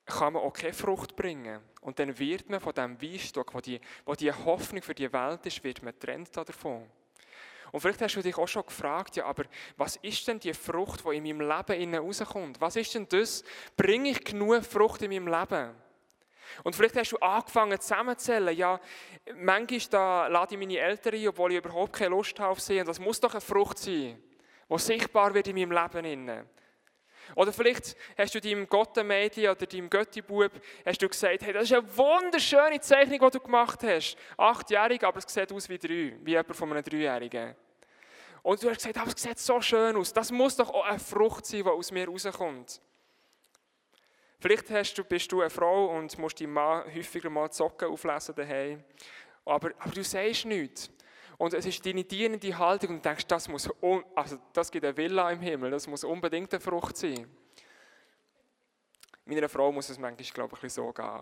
kann 0.06 0.32
man 0.32 0.42
auch 0.42 0.52
keine 0.52 0.72
Frucht 0.72 1.14
bringen. 1.14 1.62
Und 1.84 1.98
dann 1.98 2.18
wird 2.18 2.48
man 2.48 2.60
von 2.60 2.72
diesem 2.72 3.00
Weinstock, 3.00 3.52
wo 3.52 3.60
die, 3.60 3.78
wo 4.06 4.14
die 4.14 4.32
Hoffnung 4.32 4.80
für 4.80 4.94
die 4.94 5.12
Welt 5.12 5.44
ist, 5.44 5.62
wird 5.62 5.82
man 5.82 5.96
trennt 5.98 6.34
davon. 6.34 6.90
Und 7.72 7.80
vielleicht 7.80 8.00
hast 8.00 8.14
du 8.16 8.22
dich 8.22 8.38
auch 8.38 8.48
schon 8.48 8.64
gefragt, 8.64 9.16
ja, 9.16 9.26
aber 9.26 9.44
was 9.76 9.96
ist 9.96 10.26
denn 10.26 10.40
die 10.40 10.54
Frucht, 10.54 11.04
die 11.04 11.16
in 11.16 11.24
meinem 11.24 11.40
Leben 11.40 11.80
innen 11.80 12.00
rauskommt? 12.00 12.58
Was 12.58 12.76
ist 12.76 12.94
denn 12.94 13.06
das? 13.08 13.44
Bringe 13.76 14.10
ich 14.10 14.24
genug 14.24 14.64
Frucht 14.64 15.02
in 15.02 15.10
meinem 15.10 15.28
Leben? 15.28 15.74
Und 16.62 16.74
vielleicht 16.74 16.96
hast 16.96 17.12
du 17.12 17.18
angefangen 17.18 17.78
zusammenzählen, 17.78 18.56
ja, 18.56 18.80
manchmal 19.36 19.80
da 19.90 20.26
lade 20.28 20.54
ich 20.54 20.58
meine 20.58 20.78
Eltern 20.78 21.14
ein, 21.14 21.28
obwohl 21.28 21.52
ich 21.52 21.58
überhaupt 21.58 21.92
keine 21.92 22.10
Lust 22.10 22.38
habe 22.40 22.50
auf 22.50 22.60
sie. 22.60 22.80
Und 22.80 22.88
das 22.88 22.98
muss 22.98 23.20
doch 23.20 23.32
eine 23.32 23.42
Frucht 23.42 23.78
sein, 23.78 24.22
die 24.70 24.78
sichtbar 24.78 25.34
wird 25.34 25.48
in 25.48 25.56
meinem 25.56 25.72
Leben. 25.72 26.04
Innen. 26.04 26.48
Oder 27.36 27.52
vielleicht 27.52 27.96
hast 28.16 28.34
du 28.34 28.40
deinem 28.40 28.68
Gottemädchen 28.68 29.48
oder 29.48 29.66
deinem 29.66 29.90
Göttibub 29.90 30.50
hast 30.84 31.02
du 31.02 31.08
gesagt, 31.08 31.42
hey, 31.42 31.52
das 31.52 31.64
ist 31.64 31.72
eine 31.72 31.96
wunderschöne 31.96 32.80
Zeichnung, 32.80 33.18
die 33.18 33.38
du 33.38 33.40
gemacht 33.40 33.82
hast. 33.82 34.16
Achtjährig, 34.36 35.02
aber 35.02 35.18
es 35.18 35.32
sieht 35.32 35.52
aus 35.52 35.68
wie 35.68 35.78
drei, 35.78 36.16
wie 36.22 36.30
jemand 36.30 36.56
von 36.56 36.70
einem 36.70 36.84
Dreijährigen. 36.84 37.54
Und 38.42 38.62
du 38.62 38.68
hast 38.68 38.76
gesagt, 38.76 38.98
aber 38.98 39.10
es 39.10 39.22
sieht 39.22 39.38
so 39.38 39.60
schön 39.60 39.96
aus. 39.96 40.12
Das 40.12 40.30
muss 40.30 40.56
doch 40.56 40.68
auch 40.68 40.84
eine 40.84 40.98
Frucht 40.98 41.46
sein, 41.46 41.62
die 41.62 41.68
aus 41.68 41.90
mir 41.90 42.06
rauskommt. 42.06 42.80
Vielleicht 44.38 44.70
hast 44.70 44.94
du, 44.94 45.04
bist 45.04 45.32
du 45.32 45.40
eine 45.40 45.48
Frau 45.48 45.86
und 45.96 46.18
musst 46.18 46.38
deinem 46.38 46.52
Mann 46.52 46.84
häufiger 46.94 47.30
mal 47.30 47.50
Socken 47.50 47.88
auflesen 47.88 48.34
daheim. 48.34 48.84
Aber, 49.46 49.70
aber 49.78 49.90
du 49.90 50.04
sagst 50.04 50.44
nichts. 50.44 50.90
Und 51.44 51.52
es 51.52 51.66
ist 51.66 51.84
deine 51.84 52.02
dienende 52.02 52.56
Haltung 52.56 52.88
und 52.88 53.04
du 53.04 53.08
denkst, 53.10 53.26
das, 53.26 53.50
muss, 53.50 53.68
also 54.14 54.38
das 54.54 54.70
gibt 54.70 54.82
eine 54.82 54.96
Villa 54.96 55.30
im 55.30 55.40
Himmel, 55.40 55.72
das 55.72 55.86
muss 55.86 56.02
unbedingt 56.02 56.50
eine 56.54 56.58
Frucht 56.58 56.96
sein. 56.96 57.30
Meiner 59.26 59.46
Frau 59.50 59.70
muss 59.70 59.90
es 59.90 59.98
manchmal, 59.98 60.26
glaube 60.32 60.54
ich, 60.54 60.58
ein 60.60 60.62
bisschen 60.62 60.84
so 60.86 60.90
gehen. 60.90 61.20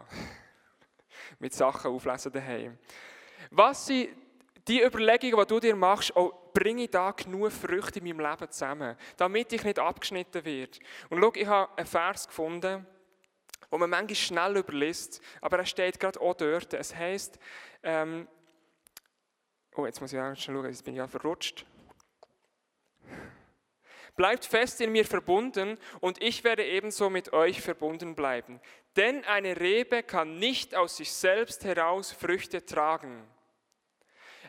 Mit 1.41 1.53
Sachen 1.53 1.91
auflesen 1.91 2.31
daheim. 2.31 2.79
Was 3.51 3.85
sind 3.85 4.11
die 4.69 4.85
Überlegungen, 4.85 5.45
die 5.45 5.55
du 5.55 5.59
dir 5.59 5.75
machst, 5.75 6.15
oh, 6.15 6.33
bringe 6.55 6.85
ich 6.85 6.91
da 6.93 7.11
genug 7.11 7.51
Früchte 7.51 7.99
in 7.99 8.05
meinem 8.05 8.21
Leben 8.21 8.49
zusammen, 8.49 8.97
damit 9.17 9.53
ich 9.53 9.65
nicht 9.65 9.81
abgeschnitten 9.81 10.45
werde? 10.45 10.79
Und 11.11 11.21
schau, 11.21 11.33
ich 11.35 11.49
habe 11.49 11.77
einen 11.77 11.87
Vers 11.89 12.29
gefunden, 12.29 12.87
wo 13.73 13.77
man 13.77 13.91
manchmal 13.91 14.15
schnell 14.15 14.57
überliest, 14.59 15.21
aber 15.41 15.59
er 15.59 15.67
steht 15.67 15.99
gerade 15.99 16.21
auch 16.21 16.35
dort. 16.35 16.75
Es 16.75 16.95
heißt, 16.95 17.41
ähm, 17.83 18.29
Oh, 19.75 19.87
jetzt 19.87 20.01
muss 20.01 20.13
ich 20.13 20.19
auch 20.19 20.37
schon 20.37 20.55
schauen, 20.55 20.67
jetzt 20.67 20.85
bin 20.85 20.95
ich 20.95 20.99
ja 20.99 21.07
verrutscht. 21.07 21.65
Bleibt 24.15 24.45
fest 24.45 24.81
in 24.83 24.93
mir 24.93 25.07
verbunden 25.07 25.79
und 26.01 26.23
ich 26.23 26.45
werde 26.45 26.65
ebenso 26.65 27.09
mit 27.09 27.33
euch 27.33 27.63
verbunden 27.63 28.15
bleiben. 28.15 28.61
Denn 28.97 29.25
eine 29.25 29.59
Rebe 29.59 30.03
kann 30.03 30.39
nicht 30.39 30.75
aus 30.75 30.99
sich 30.99 31.11
selbst 31.11 31.65
heraus 31.65 32.13
Früchte 32.13 32.65
tragen. 32.65 33.27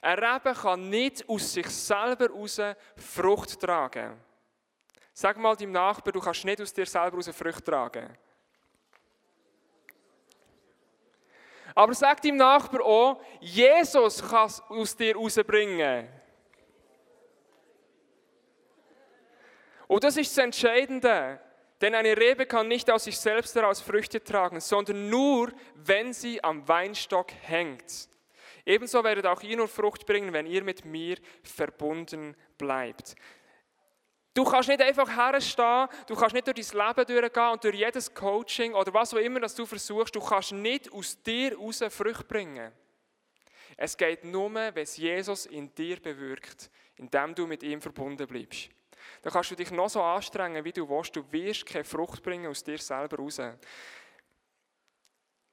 Eine 0.01 0.21
Rebe 0.21 0.53
kann 0.53 0.89
nicht 0.89 1.29
aus 1.29 1.53
sich 1.53 1.69
selber 1.69 2.25
heraus 2.25 2.59
Frucht 2.97 3.61
tragen. 3.61 4.19
Sag 5.13 5.37
mal 5.37 5.55
deinem 5.55 5.71
Nachbar, 5.71 6.11
du 6.11 6.19
kannst 6.19 6.43
nicht 6.43 6.59
aus 6.59 6.73
dir 6.73 6.85
selber 6.85 7.11
heraus 7.11 7.29
Frucht 7.29 7.63
tragen. 7.63 8.17
Aber 11.75 11.93
sag 11.93 12.21
deinem 12.21 12.37
Nachbar 12.37 12.81
auch, 12.81 13.21
Jesus 13.39 14.21
kann 14.27 14.47
es 14.47 14.61
aus 14.61 14.95
dir 14.95 15.15
rausbringen. 15.15 16.07
Und 19.87 20.03
das 20.03 20.17
ist 20.17 20.35
das 20.35 20.43
Entscheidende. 20.43 21.39
Denn 21.81 21.95
eine 21.95 22.15
Rebe 22.15 22.45
kann 22.45 22.67
nicht 22.67 22.89
aus 22.89 23.03
sich 23.03 23.17
selbst 23.17 23.55
heraus 23.55 23.81
Früchte 23.81 24.23
tragen, 24.23 24.61
sondern 24.61 25.09
nur, 25.09 25.51
wenn 25.75 26.13
sie 26.13 26.41
am 26.43 26.65
Weinstock 26.67 27.31
hängt. 27.41 28.07
Ebenso 28.65 29.03
werdet 29.03 29.25
auch 29.25 29.41
ihr 29.41 29.57
nur 29.57 29.67
Frucht 29.67 30.05
bringen, 30.05 30.31
wenn 30.31 30.45
ihr 30.45 30.63
mit 30.63 30.85
mir 30.85 31.17
verbunden 31.43 32.37
bleibt. 32.57 33.15
Du 34.33 34.43
kannst 34.43 34.67
nicht 34.67 34.81
einfach 34.81 35.07
herstehen, 35.15 35.87
du 36.07 36.15
kannst 36.15 36.33
nicht 36.33 36.47
durch 36.47 36.67
dein 36.67 36.87
Leben 36.87 37.05
durchgehen 37.05 37.51
und 37.51 37.63
durch 37.63 37.75
jedes 37.75 38.13
Coaching 38.13 38.73
oder 38.73 38.91
was 38.93 39.13
auch 39.13 39.19
immer 39.19 39.39
das 39.39 39.53
du 39.53 39.65
versuchst, 39.65 40.15
du 40.15 40.19
kannst 40.19 40.53
nicht 40.53 40.91
aus 40.91 41.21
dir 41.21 41.55
raus 41.55 41.83
Früchte 41.89 42.23
bringen. 42.23 42.71
Es 43.77 43.95
geht 43.95 44.23
nur, 44.23 44.53
wenn 44.53 44.75
es 44.75 44.97
Jesus 44.97 45.45
in 45.45 45.73
dir 45.75 45.99
bewirkt, 45.99 46.71
indem 46.95 47.35
du 47.35 47.45
mit 47.45 47.61
ihm 47.61 47.79
verbunden 47.79 48.27
bleibst. 48.27 48.69
Da 49.21 49.29
kannst 49.29 49.51
du 49.51 49.55
dich 49.55 49.69
noch 49.69 49.89
so 49.89 50.01
anstrengen, 50.01 50.63
wie 50.63 50.71
du 50.71 50.87
willst, 50.89 51.15
du 51.15 51.31
wirst 51.31 51.65
keine 51.65 51.83
Frucht 51.83 52.23
bringen 52.23 52.49
aus 52.49 52.63
dir 52.63 52.77
selber 52.79 53.17
raus. 53.17 53.39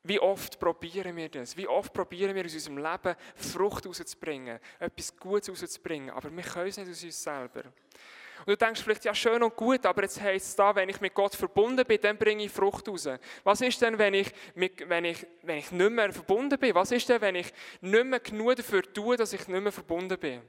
Wie 0.03 0.19
oft 0.19 0.59
probieren 0.59 1.15
wir 1.17 1.29
das? 1.29 1.55
Wie 1.57 1.69
oft 1.69 1.93
probieren 1.93 2.35
wir 2.35 2.47
aus 2.47 2.55
unserem 2.55 2.79
Leben 2.79 3.15
Frucht 3.35 3.87
rauszubringen, 3.87 4.59
etwas 4.79 5.15
Gutes 5.15 5.51
rauszubringen, 5.51 6.11
aber 6.11 6.35
wir 6.35 6.43
können 6.43 6.69
es 6.69 6.79
nicht 6.79 6.91
aus 6.91 7.05
uns 7.05 7.23
selber. 7.23 7.65
Und 8.41 8.49
du 8.49 8.57
denkst 8.57 8.83
vielleicht, 8.83 9.05
ja 9.05 9.15
schön 9.15 9.43
und 9.43 9.55
gut, 9.55 9.85
aber 9.87 10.03
jetzt 10.03 10.21
heisst 10.21 10.49
es 10.49 10.57
da, 10.57 10.75
wenn 10.75 10.89
ich 10.89 11.01
mit 11.01 11.15
Gott 11.15 11.35
verbunden 11.35 11.85
bin, 11.85 12.01
dann 12.01 12.17
bringe 12.17 12.45
ich 12.45 12.51
Frucht 12.51 12.89
raus. 12.89 13.09
Was 13.45 13.61
ist 13.61 13.81
denn, 13.83 13.99
wenn 13.99 14.15
ich, 14.15 14.33
mit, 14.55 14.89
wenn, 14.89 15.05
ich, 15.05 15.27
wenn 15.43 15.59
ich 15.59 15.71
nicht 15.71 15.91
mehr 15.91 16.13
verbunden 16.13 16.59
bin? 16.59 16.75
Was 16.75 16.91
ist 16.93 17.09
denn, 17.09 17.21
wenn 17.21 17.35
ich 17.35 17.53
nicht 17.81 18.05
mehr 18.05 18.21
genug 18.21 18.57
dafür 18.57 18.83
tue, 18.83 19.17
dass 19.17 19.33
ich 19.33 19.47
nicht 19.47 19.63
mehr 19.63 19.73
verbunden 19.73 20.19
bin? 20.19 20.43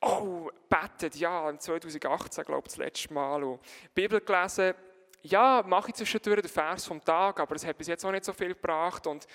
Oh, 0.00 0.50
betet, 0.68 1.16
ja, 1.16 1.56
2018, 1.56 2.44
glaube 2.44 2.62
ich, 2.66 2.68
das 2.68 2.76
letzte 2.76 3.12
Mal. 3.12 3.42
Und 3.42 3.60
Bibel 3.94 4.20
gelesen, 4.20 4.74
ja, 5.22 5.62
mache 5.66 5.88
ich 5.88 5.94
zwischendurch 5.94 6.42
den 6.42 6.50
Vers 6.50 6.86
vom 6.86 7.04
Tag, 7.04 7.40
aber 7.40 7.56
es 7.56 7.66
hat 7.66 7.76
bis 7.76 7.88
jetzt 7.88 8.04
auch 8.04 8.12
nicht 8.12 8.24
so 8.24 8.32
viel 8.32 8.48
gebracht. 8.48 9.06
Und, 9.06 9.26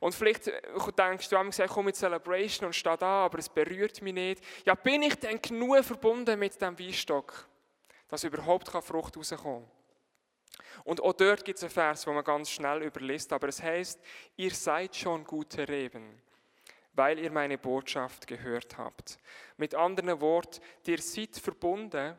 und 0.00 0.14
vielleicht 0.14 0.48
äh, 0.48 0.60
denkst 0.96 1.28
du, 1.28 1.36
ich 1.62 1.70
komm 1.70 1.84
mit 1.84 1.94
Celebration 1.94 2.66
und 2.66 2.72
stehe 2.72 2.96
da, 2.96 3.26
aber 3.26 3.38
es 3.38 3.48
berührt 3.48 4.00
mich 4.00 4.14
nicht. 4.14 4.42
Ja, 4.64 4.74
bin 4.74 5.02
ich 5.02 5.14
denn 5.16 5.40
genug 5.40 5.84
verbunden 5.84 6.38
mit 6.38 6.60
dem 6.60 6.78
Weinstock, 6.78 7.46
dass 8.08 8.24
überhaupt 8.24 8.68
Frucht 8.68 9.16
rauskommen 9.16 9.64
kann? 9.64 9.70
Und 10.84 11.02
auch 11.02 11.12
dort 11.12 11.44
gibt 11.44 11.58
es 11.58 11.64
einen 11.64 11.70
Vers, 11.70 12.06
wo 12.06 12.12
man 12.12 12.24
ganz 12.24 12.48
schnell 12.50 12.82
überliest, 12.82 13.30
aber 13.34 13.48
es 13.48 13.62
heißt, 13.62 14.00
ihr 14.36 14.50
seid 14.50 14.96
schon 14.96 15.24
gute 15.24 15.68
Reben, 15.68 16.22
weil 16.94 17.18
ihr 17.18 17.30
meine 17.30 17.58
Botschaft 17.58 18.26
gehört 18.26 18.78
habt. 18.78 19.18
Mit 19.58 19.74
anderen 19.74 20.18
Worten, 20.22 20.62
ihr 20.86 20.98
seid 21.02 21.36
verbunden, 21.36 22.16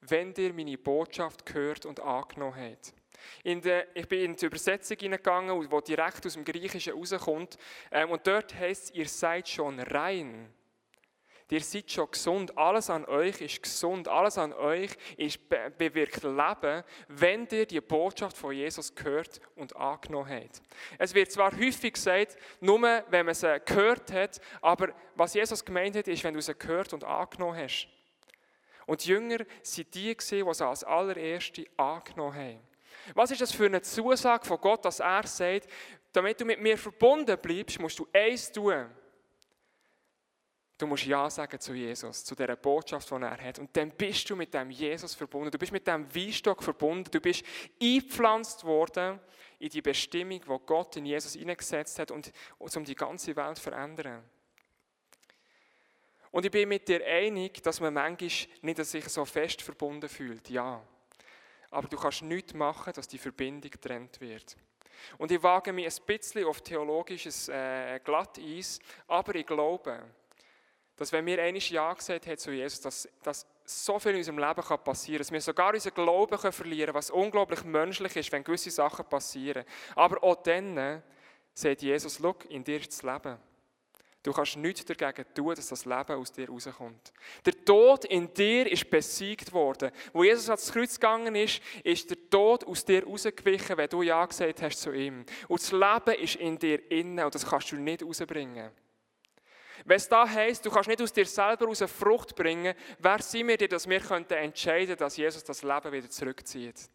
wenn 0.00 0.34
ihr 0.34 0.52
meine 0.52 0.76
Botschaft 0.76 1.46
gehört 1.46 1.86
und 1.86 2.00
angenommen 2.00 2.56
habt. 2.56 2.95
Der, 3.44 3.96
ich 3.96 4.08
bin 4.08 4.20
in 4.20 4.36
die 4.36 4.46
Übersetzung 4.46 4.96
hineingegangen, 4.98 5.60
die 5.60 5.84
direkt 5.84 6.26
aus 6.26 6.34
dem 6.34 6.44
Griechischen 6.44 6.94
rauskommt. 6.94 7.58
Ähm, 7.90 8.10
und 8.10 8.26
dort 8.26 8.54
heißt 8.54 8.84
es, 8.84 8.90
ihr 8.94 9.08
seid 9.08 9.48
schon 9.48 9.80
rein. 9.80 10.52
Ihr 11.48 11.60
seid 11.60 11.90
schon 11.90 12.10
gesund. 12.10 12.58
Alles 12.58 12.90
an 12.90 13.04
euch 13.04 13.40
ist 13.40 13.62
gesund. 13.62 14.08
Alles 14.08 14.36
an 14.36 14.52
euch 14.52 14.90
ist 15.16 15.48
be 15.48 15.72
bewirkt 15.78 16.24
Leben, 16.24 16.82
wenn 17.06 17.46
ihr 17.52 17.66
die 17.66 17.80
Botschaft 17.80 18.36
von 18.36 18.52
Jesus 18.52 18.92
gehört 18.92 19.40
und 19.54 19.76
angenommen 19.76 20.28
habt. 20.28 20.60
Es 20.98 21.14
wird 21.14 21.30
zwar 21.30 21.56
häufig 21.56 21.92
gesagt, 21.92 22.36
nur 22.60 22.80
wenn 22.82 23.26
man 23.26 23.34
sie 23.34 23.60
gehört 23.64 24.12
hat, 24.12 24.40
aber 24.60 24.92
was 25.14 25.34
Jesus 25.34 25.64
gemeint 25.64 25.94
hat, 25.94 26.08
ist, 26.08 26.24
wenn 26.24 26.34
du 26.34 26.42
sie 26.42 26.54
gehört 26.54 26.92
und 26.92 27.04
angenommen 27.04 27.56
hast. 27.56 27.88
Und 28.86 29.04
die 29.04 29.10
Jünger 29.10 29.38
waren 29.38 29.46
die, 29.74 29.84
die 29.84 30.16
sie 30.18 30.42
als 30.42 30.84
allererste 30.84 31.66
angenommen 31.76 32.34
haben. 32.34 32.75
Was 33.14 33.30
ist 33.30 33.40
das 33.40 33.52
für 33.52 33.66
eine 33.66 33.82
Zusage 33.82 34.46
von 34.46 34.60
Gott, 34.60 34.84
dass 34.84 35.00
er 35.00 35.26
sagt, 35.26 35.68
damit 36.12 36.40
du 36.40 36.44
mit 36.44 36.60
mir 36.60 36.78
verbunden 36.78 37.38
bleibst, 37.40 37.78
musst 37.78 37.98
du 37.98 38.08
eins 38.12 38.50
tun. 38.50 38.86
Du 40.78 40.86
musst 40.86 41.06
Ja 41.06 41.28
sagen 41.30 41.58
zu 41.58 41.72
Jesus, 41.72 42.24
zu 42.24 42.34
der 42.34 42.54
Botschaft, 42.56 43.10
die 43.10 43.14
er 43.14 43.40
hat. 43.40 43.58
Und 43.58 43.74
dann 43.76 43.90
bist 43.90 44.28
du 44.28 44.36
mit 44.36 44.52
dem 44.52 44.70
Jesus 44.70 45.14
verbunden. 45.14 45.50
Du 45.50 45.58
bist 45.58 45.72
mit 45.72 45.86
dem 45.86 46.14
Weinstock 46.14 46.62
verbunden. 46.62 47.10
Du 47.10 47.20
bist 47.20 47.44
eingepflanzt 47.80 48.64
worden 48.64 49.18
in 49.58 49.70
die 49.70 49.80
Bestimmung, 49.80 50.40
die 50.40 50.66
Gott 50.66 50.96
in 50.96 51.06
Jesus 51.06 51.32
hineingesetzt 51.32 51.98
hat 51.98 52.10
um 52.10 52.84
die 52.84 52.94
ganze 52.94 53.34
Welt 53.34 53.56
zu 53.56 53.62
verändern. 53.62 54.22
Und 56.30 56.44
ich 56.44 56.50
bin 56.50 56.68
mit 56.68 56.86
dir 56.86 57.02
einig, 57.06 57.62
dass 57.62 57.80
man 57.80 57.94
manchmal 57.94 58.30
nicht 58.60 58.84
sich 58.84 59.08
so 59.08 59.24
fest 59.24 59.62
verbunden 59.62 60.08
fühlt. 60.08 60.50
Ja. 60.50 60.82
Aber 61.70 61.88
du 61.88 61.96
kannst 61.96 62.22
nichts 62.22 62.54
machen, 62.54 62.92
dass 62.92 63.08
die 63.08 63.18
Verbindung 63.18 63.70
getrennt 63.70 64.20
wird. 64.20 64.56
Und 65.18 65.30
ich 65.30 65.42
wage 65.42 65.72
mich 65.72 65.86
ein 65.86 66.06
bisschen 66.06 66.44
auf 66.44 66.60
theologisches 66.60 67.48
äh, 67.48 68.00
Glatteis, 68.02 68.78
aber 69.06 69.34
ich 69.34 69.46
glaube, 69.46 70.02
dass 70.96 71.12
wenn 71.12 71.26
wir 71.26 71.42
einmal 71.42 71.60
Ja 71.62 71.92
gesagt 71.92 72.26
haben 72.26 72.38
zu 72.38 72.50
Jesus, 72.50 72.80
dass, 72.80 73.08
dass 73.22 73.46
so 73.64 73.98
viel 73.98 74.12
in 74.12 74.18
unserem 74.18 74.38
Leben 74.38 74.62
kann 74.62 74.82
passieren 74.82 75.18
kann, 75.18 75.24
dass 75.24 75.32
wir 75.32 75.40
sogar 75.40 75.74
unseren 75.74 75.94
Glauben 75.94 76.38
können 76.38 76.52
verlieren 76.52 76.86
können, 76.86 76.94
was 76.94 77.10
unglaublich 77.10 77.64
menschlich 77.64 78.16
ist, 78.16 78.32
wenn 78.32 78.44
gewisse 78.44 78.70
Sachen 78.70 79.04
passieren. 79.04 79.64
Aber 79.94 80.22
auch 80.22 80.36
dann 80.42 81.02
sagt 81.52 81.82
Jesus, 81.82 82.18
schau, 82.20 82.34
in 82.48 82.64
dir 82.64 82.80
ist 82.80 82.92
das 82.92 83.02
Leben. 83.02 83.38
Du 84.26 84.32
kannst 84.32 84.56
nichts 84.56 84.84
dagegen 84.84 85.24
tun, 85.32 85.54
dass 85.54 85.68
das 85.68 85.84
Leben 85.84 86.16
aus 86.16 86.32
dir 86.32 86.48
rauskommt. 86.48 87.12
Der 87.44 87.64
Tod 87.64 88.06
in 88.06 88.34
dir 88.34 88.68
ist 88.68 88.90
besiegt 88.90 89.52
worden. 89.52 89.92
Wo 90.12 90.24
Jesus 90.24 90.48
ans 90.48 90.72
Kreuz 90.72 90.94
gegangen 90.98 91.36
ist, 91.36 91.62
ist 91.84 92.10
der 92.10 92.28
Tod 92.28 92.66
aus 92.66 92.84
dir 92.84 93.04
rausgewichen, 93.06 93.76
wenn 93.76 93.88
du 93.88 94.02
Ja 94.02 94.26
gesagt 94.26 94.62
hast 94.62 94.80
zu 94.80 94.90
ihm. 94.90 95.24
Und 95.46 95.62
das 95.62 95.70
Leben 95.70 96.20
ist 96.20 96.34
in 96.34 96.58
dir 96.58 96.90
innen 96.90 97.24
und 97.24 97.36
das 97.36 97.46
kannst 97.46 97.70
du 97.70 97.76
nicht 97.76 98.02
rausbringen. 98.02 98.72
Wenn 99.84 99.96
es 99.96 100.08
da 100.08 100.28
heisst, 100.28 100.66
du 100.66 100.70
kannst 100.70 100.88
nicht 100.88 101.02
aus 101.02 101.12
dir 101.12 101.26
selber 101.26 101.68
aus 101.68 101.82
Frucht 101.82 102.34
bringen, 102.34 102.74
wer 102.98 103.22
sind 103.22 103.46
wir 103.46 103.56
dir, 103.56 103.68
dass 103.68 103.88
wir 103.88 104.10
entscheiden 104.10 104.88
könnten, 104.88 104.96
dass 104.96 105.16
Jesus 105.16 105.44
das 105.44 105.62
Leben 105.62 105.92
wieder 105.92 106.10
zurückzieht? 106.10 106.90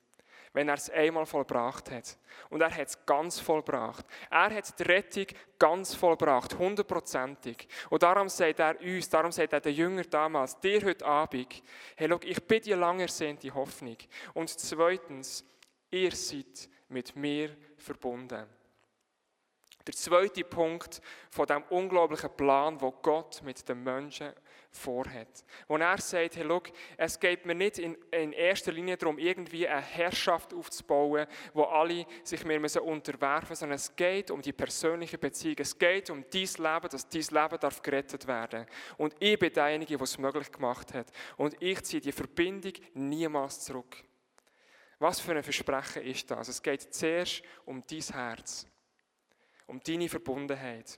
Wenn 0.54 0.68
er 0.68 0.76
es 0.76 0.90
einmal 0.90 1.26
vollbracht 1.26 1.92
hat. 1.92 2.18
Und 2.50 2.62
er 2.62 2.72
hat 2.72 2.88
es 2.88 3.06
ganz 3.06 3.40
vollbracht. 3.40 4.06
Er 4.30 4.54
hat 4.54 4.80
die 4.80 4.84
Rettung 4.84 5.28
ganz 5.58 5.94
vollbracht, 5.96 6.58
hundertprozentig. 6.58 7.68
Und 7.90 8.04
darum 8.04 8.28
sagt 8.28 8.60
er 8.60 8.80
uns, 8.82 9.10
darum 9.10 9.32
sagt 9.32 9.54
er 9.54 9.62
den 9.62 9.76
Jünger 9.76 10.04
damals, 10.04 10.60
dir 10.60 10.84
heute 10.84 11.06
Abend, 11.06 11.64
hey, 11.96 12.10
schau, 12.10 12.20
ich 12.24 12.44
bin 12.44 12.62
dir 12.62 12.76
lange 12.76 13.04
ersehnte 13.04 13.54
Hoffnung. 13.54 13.98
Und 14.34 14.50
zweitens, 14.50 15.46
ihr 15.90 16.12
seid 16.12 16.70
mit 16.90 17.16
mir 17.16 17.56
verbunden. 17.78 18.46
Der 19.88 19.96
zweite 19.96 20.44
Punkt 20.44 21.02
von 21.32 21.48
dem 21.48 21.64
unglaublichen 21.70 22.30
Plan, 22.36 22.80
wo 22.80 22.92
Gott 22.92 23.42
mit 23.44 23.68
den 23.68 23.84
Menschen 23.84 24.32
vorhat. 24.72 25.44
Wo 25.68 25.78
er 25.78 25.98
sagt, 26.00 26.36
hey, 26.36 26.44
look, 26.44 26.72
es 26.98 27.20
geht 27.20 27.46
mir 27.46 27.56
nicht 27.56 27.80
in, 27.80 27.96
in, 28.12 28.34
erster 28.34 28.72
Linie 28.72 28.98
darum, 28.98 29.18
irgendwie 29.18 29.68
eine 29.68 29.82
Herrschaft 29.82 30.54
aufzubauen, 30.54 31.28
wo 31.54 31.64
alle 31.64 32.06
sich 32.24 32.44
mir 32.46 32.60
müssen 32.60 32.82
unterwerfen 32.82 33.50
müssen, 33.50 33.60
sondern 33.60 33.76
es 33.76 33.96
geht 33.96 34.32
um 34.32 34.42
die 34.42 34.54
persönliche 34.54 35.18
Beziehung. 35.18 35.56
Es 35.60 35.78
geht 35.78 36.10
um 36.10 36.24
dein 36.30 36.42
Leben, 36.42 36.90
dass 36.90 37.08
dein 37.08 37.22
Leben 37.22 37.60
darf 37.60 37.82
gerettet 37.82 38.28
werden 38.28 38.66
Und 38.98 39.16
ich 39.20 39.38
bin 39.38 39.54
derjenige, 39.54 39.98
der 39.98 40.04
es 40.04 40.18
möglich 40.18 40.52
gemacht 40.52 40.94
hat. 40.94 41.12
Und 41.38 41.56
ich 41.62 41.82
ziehe 41.84 42.02
die 42.02 42.12
Verbindung 42.12 42.74
niemals 42.94 43.60
zurück. 43.62 44.04
Was 45.00 45.20
für 45.20 45.36
ein 45.36 45.44
Versprechen 45.44 46.04
ist 46.04 46.30
das? 46.30 46.48
Es 46.48 46.62
geht 46.62 46.94
zuerst 46.94 47.42
um 47.66 47.84
dein 47.88 48.02
Herz 48.02 48.68
um 49.72 49.80
deine 49.82 50.10
Verbundenheit. 50.10 50.98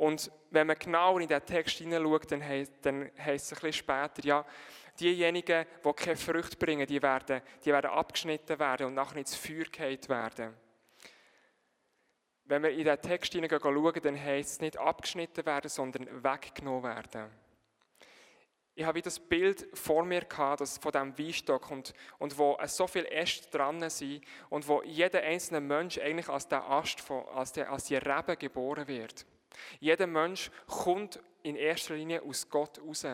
Und 0.00 0.32
wenn 0.50 0.66
man 0.66 0.78
genauer 0.78 1.20
in 1.20 1.28
diesen 1.28 1.44
Text 1.44 1.76
hineinschaut, 1.76 2.32
dann 2.32 2.42
heißt 2.42 2.72
es 2.86 2.86
ein 2.86 3.10
bisschen 3.12 3.72
später, 3.74 4.24
ja, 4.24 4.46
diejenigen, 4.98 5.66
die 5.84 5.92
keine 5.92 6.16
Früchte 6.16 6.56
bringen, 6.56 6.86
die 6.86 7.02
werden, 7.02 7.42
die 7.62 7.70
werden 7.70 7.90
abgeschnitten 7.90 8.58
werden 8.58 8.86
und 8.86 8.94
nachher 8.94 9.18
ins 9.18 9.34
Feuer 9.34 9.66
gehalten 9.70 10.08
werden. 10.08 10.56
Wenn 12.44 12.62
wir 12.62 12.70
in 12.70 12.78
diesen 12.78 13.02
Text 13.02 13.34
hineinschauen, 13.34 14.00
dann 14.02 14.18
heißt 14.18 14.52
es 14.52 14.60
nicht 14.62 14.78
abgeschnitten 14.78 15.44
werden, 15.44 15.68
sondern 15.68 16.24
weggenommen 16.24 16.82
werden 16.82 17.30
ich 18.74 18.86
habe 18.86 19.02
das 19.02 19.20
Bild 19.20 19.68
vor 19.74 20.06
mir 20.06 20.22
gehabt, 20.22 20.62
das 20.62 20.78
von 20.78 20.92
diesem 20.92 21.18
Weinstock 21.18 21.70
und, 21.70 21.92
und 22.18 22.38
wo 22.38 22.56
so 22.64 22.86
viele 22.86 23.10
Äste 23.10 23.50
dran 23.50 23.90
sind 23.90 24.24
und 24.48 24.66
wo 24.66 24.82
jeder 24.82 25.20
einzelne 25.20 25.60
Mensch 25.60 25.98
eigentlich 25.98 26.30
als 26.30 26.48
der 26.48 26.64
Ast, 26.64 26.98
von, 27.00 27.28
als, 27.28 27.52
der, 27.52 27.70
als 27.70 27.84
die 27.84 27.96
Rebe 27.96 28.38
geboren 28.38 28.88
wird. 28.88 29.26
Jeder 29.78 30.06
Mensch 30.06 30.50
kommt 30.66 31.20
in 31.42 31.56
erster 31.56 31.94
Linie 31.94 32.22
aus 32.22 32.48
Gott 32.48 32.80
raus. 32.80 33.06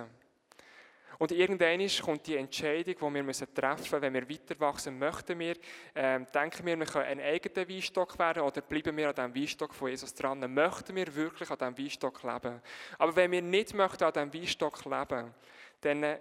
Und 1.18 1.32
irgendwann 1.32 1.88
kommt 2.04 2.26
die 2.26 2.36
Entscheidung, 2.36 2.94
die 2.94 3.26
wir 3.26 3.54
treffen 3.54 3.82
müssen, 3.82 4.02
wenn 4.02 4.14
wir 4.14 4.28
weiter 4.28 4.60
wachsen 4.60 4.98
möchten 4.98 5.38
wir, 5.38 5.56
äh, 5.94 6.20
denken 6.34 6.66
wir, 6.66 6.78
wir 6.78 6.86
können 6.86 7.04
ein 7.06 7.20
eigener 7.20 7.68
Weinstock 7.68 8.18
werden 8.18 8.42
oder 8.42 8.60
bleiben 8.60 8.96
wir 8.96 9.08
an 9.08 9.14
dem 9.14 9.34
Weinstock 9.34 9.74
von 9.74 9.88
Jesus 9.88 10.12
dran? 10.14 10.40
Möchten 10.52 10.94
wir 10.94 11.14
wirklich 11.14 11.50
an 11.50 11.58
diesem 11.58 11.78
Weinstock 11.78 12.22
leben? 12.22 12.60
Aber 12.98 13.16
wenn 13.16 13.30
wir 13.32 13.42
nicht 13.42 13.74
möchten 13.74 14.04
an 14.04 14.12
diesem 14.12 14.34
Weinstock 14.34 14.84
leben, 14.84 15.34
dann 15.80 16.18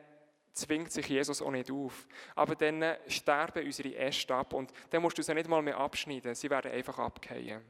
zwingt 0.53 0.91
sich 0.91 1.07
Jesus 1.07 1.41
auch 1.41 1.51
nicht 1.51 1.69
auf. 1.69 2.07
Aber 2.33 2.55
dann 2.55 2.95
sterben 3.07 3.65
unsere 3.65 3.95
Äste 3.95 4.33
ab 4.33 4.53
und 4.53 4.71
dann 4.89 5.01
musst 5.01 5.17
du 5.17 5.21
sie 5.21 5.33
nicht 5.33 5.49
mal 5.49 5.61
mehr 5.61 5.77
abschneiden, 5.77 6.33
sie 6.35 6.49
werden 6.49 6.71
einfach 6.71 6.97
abgehen. 6.97 7.61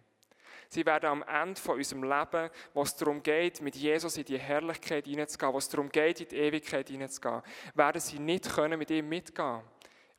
Sie 0.69 0.85
werden 0.85 1.05
am 1.05 1.23
Ende 1.23 1.59
von 1.59 1.77
unserem 1.77 2.03
Leben, 2.03 2.49
wo 2.73 2.81
es 2.81 2.95
darum 2.95 3.21
geht, 3.21 3.61
mit 3.61 3.75
Jesus 3.75 4.17
in 4.17 4.25
die 4.25 4.39
Herrlichkeit 4.39 5.05
hineinzugehen, 5.05 5.53
wo 5.53 5.57
es 5.57 5.69
darum 5.69 5.89
geht, 5.89 6.21
in 6.21 6.27
die 6.27 6.37
Ewigkeit 6.37 6.89
hineinzugehen, 6.89 7.41
werden 7.73 8.01
sie 8.01 8.19
nicht 8.19 8.53
können 8.53 8.79
mit 8.79 8.89
ihm 8.91 9.07
mitgehen, 9.07 9.61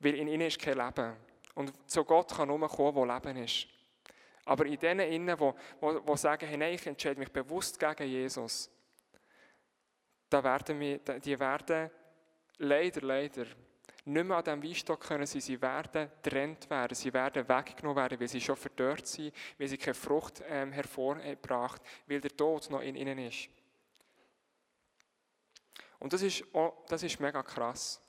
weil 0.01 0.15
in 0.15 0.29
ihnen 0.29 0.47
ist 0.47 0.61
kein 0.61 0.79
Leben. 0.79 1.17
Und 1.55 1.73
zu 1.91 2.05
Gott 2.05 2.35
kann 2.35 2.49
nur 2.49 2.69
kommen, 2.69 2.95
wo 2.95 3.05
Leben 3.05 3.37
ist. 3.37 3.67
Aber 4.45 4.65
in 4.67 4.79
denen 4.79 5.11
innen, 5.11 5.39
wo, 5.41 5.55
wo, 5.81 6.01
wo 6.07 6.17
sagen, 6.17 6.47
hey, 6.47 6.57
nein, 6.57 6.75
ich 6.75 6.87
entscheide 6.87 7.19
mich 7.19 7.33
bewusst 7.33 7.79
gegen 7.79 8.09
Jesus, 8.09 8.71
da 10.31 10.43
werden 10.43 10.79
wir, 10.79 10.99
die 10.99 11.39
werden 11.39 11.91
leider, 12.59 13.01
leider 13.01 13.47
nicht 14.07 14.25
mehr 14.25 14.37
an 14.37 14.45
diesem 14.45 14.63
Weinstock 14.63 15.01
können 15.01 15.27
sein. 15.27 15.41
Sie 15.41 15.61
werden 15.61 16.11
getrennt 16.23 16.71
werden, 16.71 16.95
sie 16.95 17.13
werden 17.13 17.49
weggenommen 17.49 17.97
werden, 17.97 18.21
weil 18.21 18.29
sie 18.29 18.41
schon 18.41 18.57
verdorrt 18.57 19.07
sind, 19.07 19.35
weil 19.59 19.69
sie 19.69 19.77
keine 19.77 19.95
Frucht 19.95 20.43
ähm, 20.49 20.73
hervorgebracht 20.73 21.83
weil 22.07 22.21
der 22.21 22.37
Tod 22.37 22.71
noch 22.71 22.81
in 22.81 22.95
ihnen 22.95 23.19
ist. 23.19 23.49
Und 25.99 26.13
das 26.13 26.23
ist, 26.23 26.45
auch, 26.55 26.85
das 26.89 27.03
ist 27.03 27.19
mega 27.19 27.43
krass. 27.43 28.01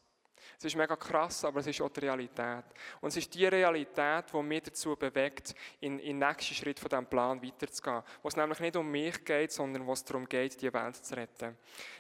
Es 0.58 0.66
ist 0.66 0.76
mega 0.76 0.96
krass, 0.96 1.46
aber 1.46 1.60
es 1.60 1.68
ist 1.68 1.82
auch 1.82 1.90
die 1.90 2.02
Realität. 2.02 2.66
Und 3.02 3.10
es 3.10 3.18
ist 3.18 3.34
die 3.34 3.46
Realität, 3.46 4.26
die 4.32 4.42
mich 4.42 4.64
dazu 4.64 4.96
bewegt, 4.96 5.56
in, 5.80 6.00
in 6.00 6.20
den 6.20 6.28
nächsten 6.30 6.54
Schritt 6.54 6.80
von 6.80 6.90
diesem 6.90 7.06
Plan 7.06 7.42
weiterzugehen. 7.42 8.04
Wo 8.22 8.28
es 8.28 8.36
nämlich 8.36 8.60
nicht 8.60 8.76
um 8.76 8.90
mich 8.90 9.24
geht, 9.24 9.52
sondern 9.52 9.86
wo 9.86 9.94
es 9.94 10.04
darum 10.04 10.28
geht, 10.28 10.62
die 10.62 10.72
Welt 10.72 10.96
zu 10.96 11.16
retten. 11.16 11.58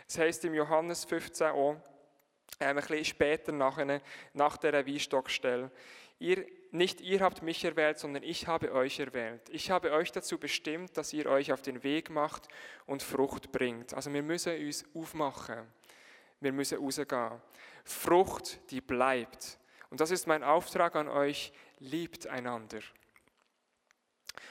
Es 0.08 0.18
heißt 0.18 0.46
im 0.46 0.54
Johannes 0.54 1.06
15 1.06 1.48
auch, 1.48 1.78
ähm, 2.60 2.70
ein 2.70 2.76
bisschen 2.76 3.06
später 3.06 3.52
nach, 3.52 3.78
einer, 3.78 4.02
nach 4.34 4.58
der 4.58 4.86
Weinstockstelle, 4.86 5.72
ihr, 6.20 6.46
nicht 6.72 7.02
ihr 7.02 7.22
habt 7.22 7.42
mich 7.42 7.64
erwählt, 7.64 8.00
sondern 8.00 8.24
ich 8.24 8.48
habe 8.48 8.74
euch 8.74 9.00
erwählt. 9.00 9.42
Ich 9.50 9.72
habe 9.72 9.92
euch 9.92 10.12
dazu 10.12 10.38
bestimmt, 10.38 10.98
dass 10.98 11.14
ihr 11.14 11.28
euch 11.28 11.52
auf 11.52 11.62
den 11.62 11.84
Weg 11.84 12.10
macht 12.10 12.48
und 12.86 13.04
Frucht 13.04 13.52
bringt. 13.52 13.94
Also 13.94 14.12
wir 14.14 14.24
müssen 14.24 14.58
uns 14.58 14.86
aufmachen. 14.94 15.68
Wir 16.40 16.52
müssen 16.52 16.80
rausgehen. 16.80 17.42
Frucht, 17.84 18.60
die 18.72 18.82
bleibt. 18.82 19.58
Und 19.90 20.02
das 20.02 20.12
ist 20.12 20.28
mein 20.28 20.44
Auftrag 20.44 20.96
an 20.96 21.08
euch, 21.08 21.54
liebt 21.80 22.28
einander. 22.28 22.80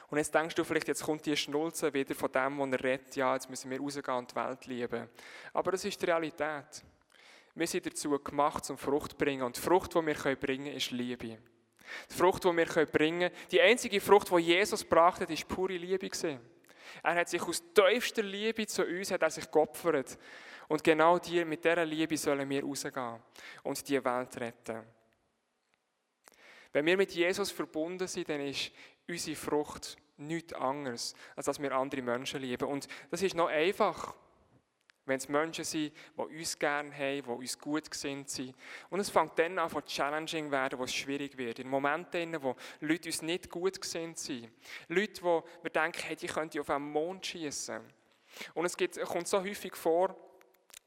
Und 0.09 0.19
jetzt 0.19 0.35
denkst 0.35 0.55
du 0.55 0.65
vielleicht, 0.65 0.89
jetzt 0.89 1.03
kommt 1.03 1.27
die 1.27 1.37
Schnulze 1.37 1.93
wieder 1.93 2.15
von 2.15 2.31
dem, 2.31 2.59
wo 2.59 2.65
er 2.65 2.83
redet, 2.83 3.17
ja, 3.17 3.35
jetzt 3.35 3.51
müssen 3.51 3.71
wir 3.71 3.81
rausgehen 3.81 4.17
und 4.17 4.31
die 4.31 4.37
Welt 4.37 4.67
lieben. 4.67 5.09
Aber 5.53 5.73
das 5.73 5.85
ist 5.85 6.01
die 6.01 6.07
Realität. 6.07 6.85
Wir 7.57 7.67
sind 7.67 7.87
dazu 7.87 8.11
gemacht, 8.19 8.67
zum 8.67 8.77
Frucht 8.77 9.13
zu 9.13 9.17
bringen. 9.17 9.43
Und 9.43 9.57
die 9.57 9.61
Frucht, 9.61 9.95
die 9.95 10.07
wir 10.07 10.15
bringen 10.15 10.65
können, 10.65 10.77
ist 10.77 10.91
Liebe. 10.91 11.39
Die 12.11 12.15
Frucht, 12.15 12.45
die 12.45 12.55
wir 12.55 12.67
bringen 12.87 13.31
können, 13.31 13.49
die 13.51 13.61
einzige 13.61 14.01
Frucht, 14.01 14.31
die 14.31 14.37
Jesus 14.37 14.87
hat, 14.91 15.31
ist 15.31 15.49
pure 15.49 15.77
Liebe. 15.77 16.11
Er 17.03 17.15
hat 17.15 17.29
sich 17.31 17.43
aus 17.43 17.63
tiefster 17.73 18.23
Liebe 18.23 18.67
zu 18.67 18.85
uns 18.85 19.11
hat 19.11 19.23
er 19.23 19.31
sich 19.31 19.51
geopfert. 19.51 20.19
Und 20.69 20.85
genau 20.85 21.19
die, 21.19 21.45
mit 21.45 21.65
dieser 21.65 21.85
Liebe 21.85 22.17
sollen 22.17 22.49
wir 22.49 22.63
rausgehen 22.63 23.21
und 23.63 23.89
die 23.89 24.05
Welt 24.05 24.37
retten. 24.39 24.83
Wenn 26.73 26.85
wir 26.85 26.97
mit 26.97 27.13
Jesus 27.13 27.51
verbunden 27.51 28.07
sind, 28.07 28.29
dann 28.29 28.41
ist 28.41 28.71
unsere 29.09 29.37
Frucht 29.37 29.97
nichts 30.19 30.53
anderes, 30.53 31.15
als 31.35 31.47
dass 31.47 31.61
wir 31.61 31.73
andere 31.73 32.03
Menschen 32.03 32.41
lieben. 32.43 32.69
Und 32.69 32.87
das 33.11 33.23
ist 33.23 33.35
noch 33.35 33.49
einfach, 33.49 34.15
wenn 35.07 35.17
es 35.17 35.29
Menschen 35.29 35.65
sind, 35.65 35.93
die 36.17 36.21
uns 36.21 36.59
gerne 36.59 36.93
haben, 36.93 37.23
die 37.23 37.31
uns 37.31 37.59
gut 37.59 37.91
gesinnt 37.91 38.29
sind. 38.29 38.55
Und 38.91 39.01
es 39.01 39.09
fängt 39.09 39.39
dann 39.39 39.59
an, 39.59 39.71
von 39.71 39.85
challenging 39.85 40.51
werden, 40.51 40.79
wo 40.79 40.85
es 40.85 40.95
schwierig 40.95 41.39
wird. 41.39 41.61
In 41.61 41.69
Momenten, 41.69 42.43
wo 42.43 42.57
Leute 42.81 43.09
uns 43.09 43.23
nicht 43.23 43.49
gut 43.49 43.81
gesinnt 43.81 44.19
sind. 44.19 44.51
Leute, 44.89 45.23
wo 45.23 45.45
wir 45.63 45.71
denken, 45.71 46.03
hey, 46.03 46.17
die 46.17 46.27
könnten 46.27 46.61
auf 46.61 46.71
einen 46.71 46.91
Mond 46.91 47.25
schießen. 47.25 47.81
Und 48.55 48.65
es 48.67 48.77
gibt, 48.77 49.01
kommt 49.01 49.29
so 49.29 49.43
häufig 49.43 49.75
vor, 49.75 50.15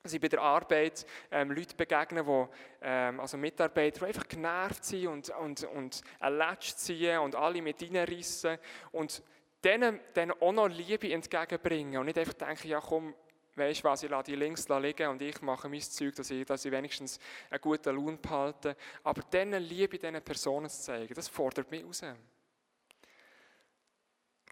dass 0.04 0.14
ich 0.14 0.22
bei 0.22 0.30
der 0.30 0.42
Arbeit 0.42 1.06
ähm, 1.32 1.52
Leute 1.52 1.76
begegne, 1.76 2.26
wo, 2.26 2.50
ähm, 2.82 3.20
also 3.20 3.38
Mitarbeiter, 3.38 4.00
die 4.00 4.06
einfach 4.06 4.28
genervt 4.28 4.86
sind 4.86 5.08
und, 5.08 5.30
und, 5.30 5.64
und 5.66 6.02
Latsch 6.22 6.76
ziehen 6.76 7.20
und 7.20 7.36
alle 7.36 7.62
mit 7.62 7.82
reinrissen 7.82 8.58
und 8.92 9.22
denen, 9.64 10.00
denen 10.16 10.32
auch 10.40 10.54
noch 10.54 10.68
Liebe 10.68 11.12
entgegenbringen 11.12 12.00
und 12.00 12.06
nicht 12.06 12.18
einfach 12.18 12.34
denken, 12.34 12.70
ja 12.70 12.80
komm, 12.80 13.14
weißt 13.60 13.82
du 13.82 13.84
was, 13.84 14.04
ich 14.04 14.10
lasse 14.10 14.32
die 14.32 14.36
links 14.36 14.68
liegen 14.68 15.10
und 15.10 15.22
ich 15.22 15.42
mache 15.42 15.70
mein 15.70 15.82
Zeug, 15.82 16.16
dass 16.16 16.32
ich, 16.32 16.46
dass 16.46 16.66
ich 16.66 16.72
wenigstens 16.72 17.20
einen 17.50 17.62
guten 17.62 17.96
Lohn 17.96 18.20
behalte. 18.20 18.76
Aber 19.04 19.22
denen 19.22 19.62
Liebe 19.62 19.98
diesen 19.98 20.22
Personen 20.22 20.70
zu 20.70 20.82
zeigen, 20.82 21.14
das 21.14 21.28
fordert 21.28 21.70
mich 21.70 21.84
raus. 21.84 22.04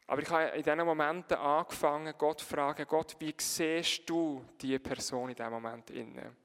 Aber 0.10 0.22
ich 0.22 0.30
habe 0.30 0.58
in 0.58 0.63
diesen 0.63 0.86
Momenten 0.86 1.38
angefangen, 1.38 2.13
Gott 2.17 2.39
zu 2.39 2.46
fragen, 2.46 2.86
Gott, 2.88 3.15
wie 3.20 3.36
siehst 3.38 4.10
du 4.10 4.46
diese 4.62 4.80
Person 4.80 5.30
in 5.30 5.36
diesem 5.36 5.52
Moment 5.52 5.89
inne? 5.89 6.36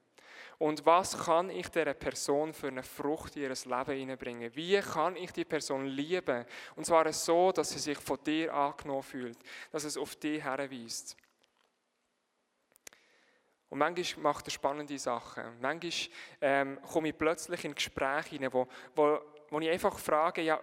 Und 0.59 0.87
was 0.87 1.19
kann 1.19 1.51
ich 1.51 1.69
dieser 1.69 1.95
Person 1.95 2.53
für 2.53 2.69
eine 2.69 2.85
Frucht 2.85 3.35
in 3.37 3.43
ihr 3.43 3.49
Leben 3.49 3.99
hineinbringen? 3.99 4.55
Wie 4.55 4.81
kann 4.81 5.17
ich 5.17 5.33
die 5.33 5.45
Person 5.45 5.87
lieben? 5.87 6.45
Und 6.77 6.87
zwar 6.87 7.13
so, 7.13 7.51
dass 7.51 7.71
sie 7.71 7.81
sich 7.81 7.99
von 7.99 8.19
dir 8.23 8.55
angenommen 8.55 9.03
fühlt, 9.03 9.39
dass 9.73 9.83
es 9.83 9.97
auf 9.97 10.15
dich 10.17 10.43
herweist. 10.43 11.17
Und 13.73 13.79
manchmal 13.79 14.23
macht 14.35 14.47
er 14.47 14.51
spannende 14.51 14.99
Sachen. 14.99 15.45
Manchmal 15.63 15.93
ähm, 16.43 16.79
komme 16.83 17.09
ich 17.09 17.17
plötzlich 17.17 17.65
in 17.65 17.75
Gespräche 17.75 18.29
hinein, 18.29 18.53
wo, 18.53 18.69
wo, 18.95 19.19
wo 19.49 19.61
ich 19.61 19.71
einfach 19.71 19.99
frage, 19.99 20.43
ja, 20.43 20.61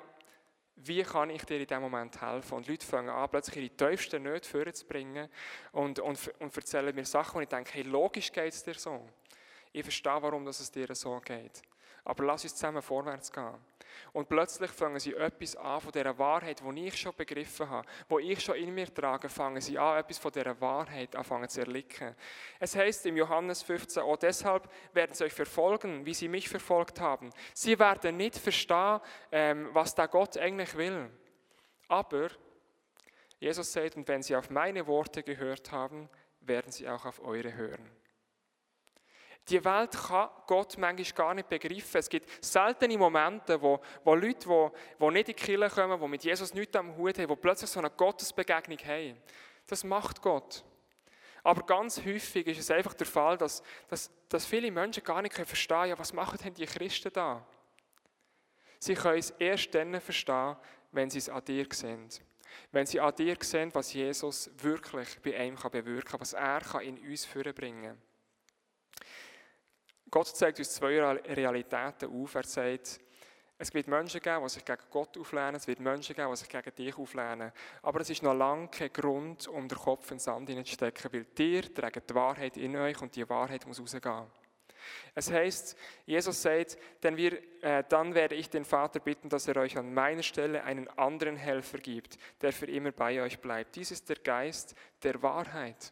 wie 0.75 1.01
kann 1.01 1.31
ich 1.31 1.43
dir 1.43 1.59
in 1.59 1.65
diesem 1.65 1.81
Moment 1.81 2.21
helfen? 2.21 2.57
Und 2.57 2.67
Leute 2.67 2.85
fangen 2.85 3.09
an, 3.09 3.27
plötzlich 3.27 3.55
ihre 3.65 3.75
tiefsten 3.75 4.21
Nöte 4.21 4.47
vorzubringen 4.47 5.27
und, 5.71 5.97
und, 5.97 6.31
und 6.37 6.55
erzählen 6.55 6.93
mir 6.93 7.03
Sachen, 7.03 7.33
wo 7.33 7.41
ich 7.41 7.47
denke, 7.47 7.71
hey, 7.73 7.81
logisch 7.81 8.31
geht 8.31 8.53
es 8.53 8.63
dir 8.63 8.75
so. 8.75 9.03
Ich 9.71 9.81
verstehe, 9.81 10.21
warum 10.21 10.45
es 10.45 10.71
dir 10.71 10.93
so 10.93 11.19
geht. 11.19 11.63
Aber 12.03 12.23
lass 12.25 12.43
uns 12.43 12.55
zusammen 12.55 12.81
vorwärts 12.81 13.31
gehen. 13.31 13.55
Und 14.13 14.27
plötzlich 14.29 14.71
fangen 14.71 14.99
sie 14.99 15.13
etwas 15.13 15.55
an 15.55 15.81
von 15.81 15.91
dieser 15.91 16.17
Wahrheit, 16.17 16.61
die 16.61 16.87
ich 16.87 16.97
schon 16.97 17.15
begriffen 17.15 17.69
habe, 17.69 17.87
wo 18.07 18.19
ich 18.19 18.39
schon 18.39 18.55
in 18.55 18.73
mir 18.73 18.93
trage, 18.93 19.29
fangen 19.29 19.61
sie 19.61 19.77
an, 19.77 19.99
etwas 19.99 20.17
von 20.17 20.31
dieser 20.31 20.59
Wahrheit 20.61 21.15
anfangen 21.15 21.49
zu 21.49 21.61
erlicken. 21.61 22.15
Es 22.59 22.75
heißt 22.75 23.05
im 23.05 23.17
Johannes 23.17 23.61
15, 23.63 24.03
oh, 24.03 24.15
deshalb 24.15 24.69
werden 24.93 25.13
sie 25.13 25.25
euch 25.25 25.33
verfolgen, 25.33 26.05
wie 26.05 26.13
sie 26.13 26.27
mich 26.27 26.49
verfolgt 26.49 26.99
haben. 26.99 27.29
Sie 27.53 27.77
werden 27.77 28.17
nicht 28.17 28.37
verstehen, 28.37 28.99
ähm, 29.31 29.69
was 29.73 29.95
da 29.95 30.05
Gott 30.05 30.37
eigentlich 30.37 30.75
will. 30.75 31.09
Aber 31.87 32.29
Jesus 33.39 33.71
sagt, 33.71 33.95
und 33.95 34.07
wenn 34.07 34.21
sie 34.21 34.35
auf 34.35 34.49
meine 34.49 34.85
Worte 34.87 35.23
gehört 35.23 35.71
haben, 35.71 36.09
werden 36.41 36.71
sie 36.71 36.87
auch 36.89 37.05
auf 37.05 37.23
eure 37.23 37.53
hören. 37.53 37.98
Die 39.49 39.63
Welt 39.63 39.91
kann 39.91 40.29
Gott 40.45 40.77
manchmal 40.77 41.11
gar 41.13 41.33
nicht 41.33 41.49
begreifen. 41.49 41.97
Es 41.97 42.09
gibt 42.09 42.43
seltene 42.43 42.97
Momente, 42.97 43.59
wo, 43.59 43.79
wo 44.03 44.13
Leute, 44.13 44.47
die, 44.47 44.69
die 44.99 45.11
nicht 45.11 45.29
in 45.29 45.35
die 45.35 45.41
Kirche 45.41 45.69
kommen, 45.69 45.99
die 45.99 46.07
mit 46.07 46.23
Jesus 46.23 46.53
nichts 46.53 46.75
am 46.75 46.95
Hut 46.95 47.17
haben, 47.17 47.27
die 47.27 47.35
plötzlich 47.35 47.69
so 47.69 47.79
eine 47.79 47.89
Gottesbegegnung 47.89 48.77
haben. 48.79 49.17
Das 49.65 49.83
macht 49.83 50.21
Gott. 50.21 50.63
Aber 51.43 51.65
ganz 51.65 52.03
häufig 52.05 52.45
ist 52.47 52.59
es 52.59 52.71
einfach 52.71 52.93
der 52.93 53.07
Fall, 53.07 53.37
dass, 53.37 53.63
dass, 53.87 54.11
dass 54.27 54.45
viele 54.45 54.71
Menschen 54.71 55.03
gar 55.03 55.21
nicht 55.21 55.33
verstehen 55.33 55.77
können, 55.77 55.89
ja, 55.89 55.99
was 55.99 56.13
machen 56.13 56.37
denn 56.43 56.53
die 56.53 56.65
Christen 56.65 57.11
da? 57.13 57.45
Sie 58.77 58.93
können 58.93 59.19
es 59.19 59.31
erst 59.31 59.73
dann 59.73 59.99
verstehen, 59.99 60.57
wenn 60.91 61.09
sie 61.09 61.19
es 61.19 61.29
an 61.29 61.43
dir 61.43 61.65
sehen. 61.71 62.07
Wenn 62.71 62.85
sie 62.85 62.99
an 62.99 63.15
dir 63.15 63.37
sehen, 63.41 63.73
was 63.73 63.93
Jesus 63.93 64.49
wirklich 64.57 65.19
bei 65.21 65.37
einem 65.37 65.55
bewirken 65.55 66.11
kann, 66.11 66.19
was 66.19 66.33
er 66.33 66.81
in 66.81 66.97
uns 66.97 67.25
vorbringen 67.25 67.83
kann. 67.83 68.08
Gott 70.09 70.27
zeigt 70.27 70.59
uns 70.59 70.73
zwei 70.73 70.99
Realitäten 70.99 72.09
auf. 72.09 72.35
Er 72.35 72.43
sagt, 72.43 72.99
es 73.61 73.73
wird 73.73 73.87
Menschen 73.87 74.21
geben, 74.21 74.41
die 74.43 74.49
sich 74.49 74.63
gegen 74.63 74.81
Gott 74.89 75.17
auflehnen, 75.17 75.55
es 75.55 75.67
wird 75.67 75.81
Menschen 75.81 76.15
geben, 76.15 76.29
die 76.31 76.37
sich 76.37 76.47
gegen 76.47 76.75
dich 76.75 76.97
auflehnen. 76.97 77.51
Aber 77.81 77.99
es 77.99 78.09
ist 78.09 78.23
noch 78.23 78.33
lange 78.33 78.69
kein 78.69 78.93
Grund, 78.93 79.47
um 79.49 79.67
den 79.67 79.77
Kopf 79.77 80.09
in 80.11 80.15
den 80.15 80.19
Sand 80.19 80.47
hineinzustecken, 80.47 81.11
weil 81.11 81.25
dir 81.25 81.73
trägt 81.73 82.09
die 82.09 82.15
Wahrheit 82.15 82.55
in 82.55 82.77
euch 82.77 83.01
und 83.01 83.13
die 83.15 83.27
Wahrheit 83.27 83.67
muss 83.67 83.81
rausgehen. 83.81 84.27
Es 85.13 85.29
heißt, 85.29 85.77
Jesus 86.05 86.41
sagt, 86.41 86.77
denn 87.03 87.17
wir, 87.17 87.37
äh, 87.61 87.83
dann 87.89 88.15
werde 88.15 88.35
ich 88.35 88.49
den 88.49 88.63
Vater 88.63 89.01
bitten, 89.01 89.27
dass 89.27 89.47
er 89.49 89.57
euch 89.57 89.77
an 89.77 89.93
meiner 89.93 90.23
Stelle 90.23 90.63
einen 90.63 90.87
anderen 90.97 91.35
Helfer 91.35 91.79
gibt, 91.79 92.17
der 92.41 92.53
für 92.53 92.65
immer 92.67 92.93
bei 92.93 93.21
euch 93.21 93.39
bleibt. 93.39 93.75
Dies 93.75 93.91
ist 93.91 94.07
der 94.07 94.17
Geist 94.17 94.73
der 95.03 95.21
Wahrheit. 95.21 95.91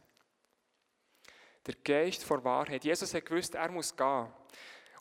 Der 1.67 1.75
Geist 1.83 2.23
vor 2.23 2.43
Wahrheit. 2.43 2.83
Jesus 2.83 3.13
hat 3.13 3.25
gewusst, 3.25 3.55
er 3.55 3.69
muss 3.69 3.95
gehen. 3.95 4.27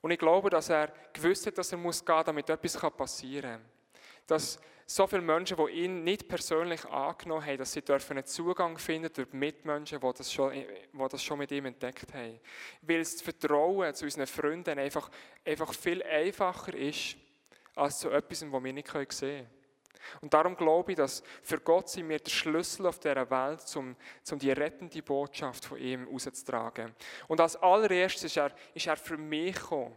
Und 0.01 0.11
ich 0.11 0.19
glaube, 0.19 0.51
dass 0.51 0.69
er 0.69 0.93
gewusst 1.13 1.47
hat, 1.47 1.59
dass 1.59 1.73
er 1.73 1.79
muss 1.79 2.05
gehen, 2.05 2.23
damit 2.25 2.51
etwas 2.51 2.77
passieren 2.93 3.61
kann. 3.61 3.71
Dass 4.27 4.59
so 4.89 5.07
viele 5.07 5.23
Menschen, 5.23 5.57
die 5.57 5.73
ihn 5.73 6.05
nicht 6.05 6.29
persönlich 6.29 6.85
angenommen 6.85 7.45
haben, 7.45 7.59
dass 7.59 7.73
sie 7.73 7.83
dürfen 7.83 8.17
einen 8.17 8.27
Zugang 8.27 8.79
finden 8.79 9.13
durch 9.13 9.33
Mitmenschen, 9.33 10.01
die 10.01 10.13
das, 10.17 10.33
schon, 10.33 10.53
die 10.53 11.09
das 11.11 11.23
schon 11.23 11.39
mit 11.39 11.51
ihm 11.51 11.67
entdeckt 11.67 12.15
haben. 12.15 12.39
Weil 12.83 13.01
das 13.01 13.21
Vertrauen 13.21 13.93
zu 13.95 14.05
unseren 14.05 14.29
Freunden 14.29 14.79
einfach, 14.79 15.11
einfach 15.45 15.75
viel 15.75 16.03
einfacher 16.05 16.75
ist, 16.75 17.17
als 17.75 17.99
zu 17.99 18.11
etwas, 18.11 18.45
was 18.51 18.65
wir 18.65 18.73
nicht 18.73 18.89
sehen 18.89 19.09
können. 19.09 19.51
Und 20.21 20.33
darum 20.35 20.57
glaube 20.57 20.93
ich, 20.93 20.97
dass 20.97 21.23
für 21.43 21.61
Gott 21.61 21.89
sind 21.89 22.09
wir 22.09 22.19
der 22.19 22.31
Schlüssel 22.31 22.87
auf 22.87 22.99
dieser 22.99 23.31
Welt, 23.31 23.77
um, 23.77 23.97
um 24.31 24.39
die 24.39 24.53
rettende 24.53 25.03
Botschaft 25.03 25.65
von 25.65 25.79
ihm 25.79 26.07
rauszutragen. 26.09 26.95
Und 27.29 27.41
als 27.41 27.57
allererstes 27.57 28.25
ist 28.25 28.37
er, 28.37 28.53
ist 28.75 28.87
er 28.87 28.97
für 28.97 29.17
mich 29.17 29.55
gekommen. 29.55 29.97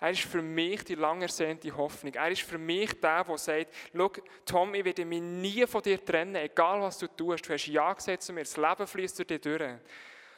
Er 0.00 0.10
ist 0.10 0.22
für 0.22 0.42
mich 0.42 0.84
die 0.84 0.94
lang 0.94 1.20
ersehnte 1.22 1.76
Hoffnung. 1.76 2.14
Er 2.14 2.30
ist 2.30 2.42
für 2.42 2.58
mich 2.58 3.00
der, 3.00 3.24
der 3.24 3.38
sagt, 3.38 3.74
schau, 3.92 4.12
Tom, 4.44 4.74
ich 4.74 4.84
werde 4.84 5.04
mich 5.04 5.20
nie 5.20 5.66
von 5.66 5.82
dir 5.82 6.04
trennen, 6.04 6.36
egal 6.36 6.80
was 6.80 6.98
du 6.98 7.08
tust. 7.08 7.48
Du 7.48 7.52
hast 7.52 7.66
Ja 7.66 7.92
gesagt 7.92 8.22
zu 8.22 8.32
mir, 8.32 8.42
das 8.42 8.56
Leben 8.56 8.86
fließt 8.86 9.18
durch 9.18 9.26
dich 9.26 9.40
durch. 9.40 9.74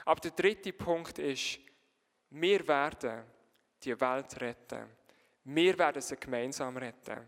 Aber 0.07 0.21
der 0.21 0.31
dritte 0.31 0.73
Punkt 0.73 1.19
ist, 1.19 1.61
wir 2.31 2.67
werden 2.67 3.23
die 3.83 4.01
Welt 4.01 4.41
retten. 4.41 4.87
Wir 5.45 5.79
werden 5.79 6.01
sie 6.01 6.17
gemeinsam 6.17 6.77
retten. 6.77 7.27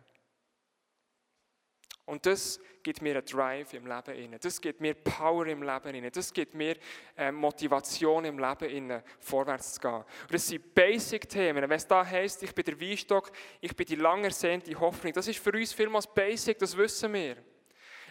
Und 2.05 2.27
das 2.27 2.59
gibt 2.83 3.01
mir 3.01 3.17
einen 3.17 3.25
Drive 3.25 3.75
im 3.75 3.87
Leben 3.87 4.15
inne. 4.17 4.39
Das 4.39 4.61
gibt 4.61 4.81
mir 4.81 4.95
Power 4.95 5.47
im 5.47 5.63
Leben 5.63 5.95
inne. 5.95 6.11
Das 6.11 6.33
gibt 6.33 6.53
mir 6.55 6.77
äh, 7.17 7.31
Motivation 7.31 8.25
im 8.25 8.39
Leben 8.39 8.69
inne, 8.69 9.05
vorwärts 9.21 9.75
zu 9.75 9.81
gehen. 9.81 9.95
Und 9.95 10.33
das 10.33 10.49
sind 10.49 10.75
Basic-Themen. 10.75 11.63
Wenn 11.63 11.71
es 11.71 11.87
da 11.87 12.05
heisst, 12.05 12.43
ich 12.43 12.55
bin 12.55 12.65
der 12.65 12.81
Weinstock, 12.81 13.31
ich 13.61 13.77
bin 13.77 13.87
die 13.87 13.95
lang 13.95 14.25
ersehnte 14.25 14.79
Hoffnung, 14.81 15.13
das 15.13 15.29
ist 15.29 15.39
für 15.39 15.53
uns 15.53 15.73
vielmals 15.73 16.13
Basic, 16.13 16.59
das 16.59 16.77
wissen 16.77 17.13
wir. 17.13 17.37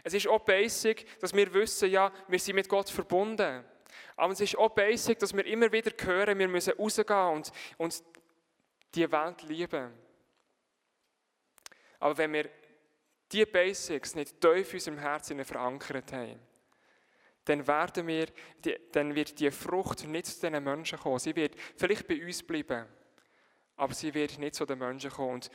Es 0.03 0.13
ist 0.13 0.27
auch 0.27 0.39
Basic, 0.39 1.19
dass 1.19 1.33
wir 1.33 1.53
wissen, 1.53 1.89
ja, 1.89 2.11
wir 2.27 2.39
sind 2.39 2.55
mit 2.55 2.69
Gott 2.69 2.89
verbunden. 2.89 3.63
Aber 4.15 4.33
es 4.33 4.39
ist 4.39 4.57
auch 4.57 4.69
Basic, 4.69 5.19
dass 5.19 5.35
wir 5.35 5.45
immer 5.45 5.71
wieder 5.71 5.91
hören, 6.01 6.39
wir 6.39 6.47
müssen 6.47 6.73
rausgehen 6.73 7.33
und, 7.33 7.51
und 7.77 8.03
die 8.95 9.11
Welt 9.11 9.43
lieben. 9.43 9.91
Aber 11.99 12.17
wenn 12.17 12.33
wir 12.33 12.49
die 13.31 13.45
Basics 13.45 14.15
nicht 14.15 14.39
tief 14.41 14.69
in 14.69 14.75
unserem 14.75 14.97
Herzen 14.97 15.43
verankert 15.43 16.11
haben, 16.11 16.39
dann, 17.45 17.65
werden 17.67 18.07
wir, 18.07 18.27
dann 18.91 19.15
wird 19.15 19.39
die 19.39 19.51
Frucht 19.51 20.05
nicht 20.05 20.27
zu 20.27 20.47
diesen 20.47 20.63
Menschen 20.63 20.99
kommen. 20.99 21.19
Sie 21.19 21.35
wird 21.35 21.55
vielleicht 21.75 22.07
bei 22.07 22.23
uns 22.23 22.43
bleiben, 22.43 22.85
aber 23.75 23.93
sie 23.93 24.13
wird 24.13 24.37
nicht 24.37 24.55
zu 24.55 24.65
den 24.65 24.79
Menschen 24.79 25.11
kommen. 25.11 25.35
Und 25.35 25.49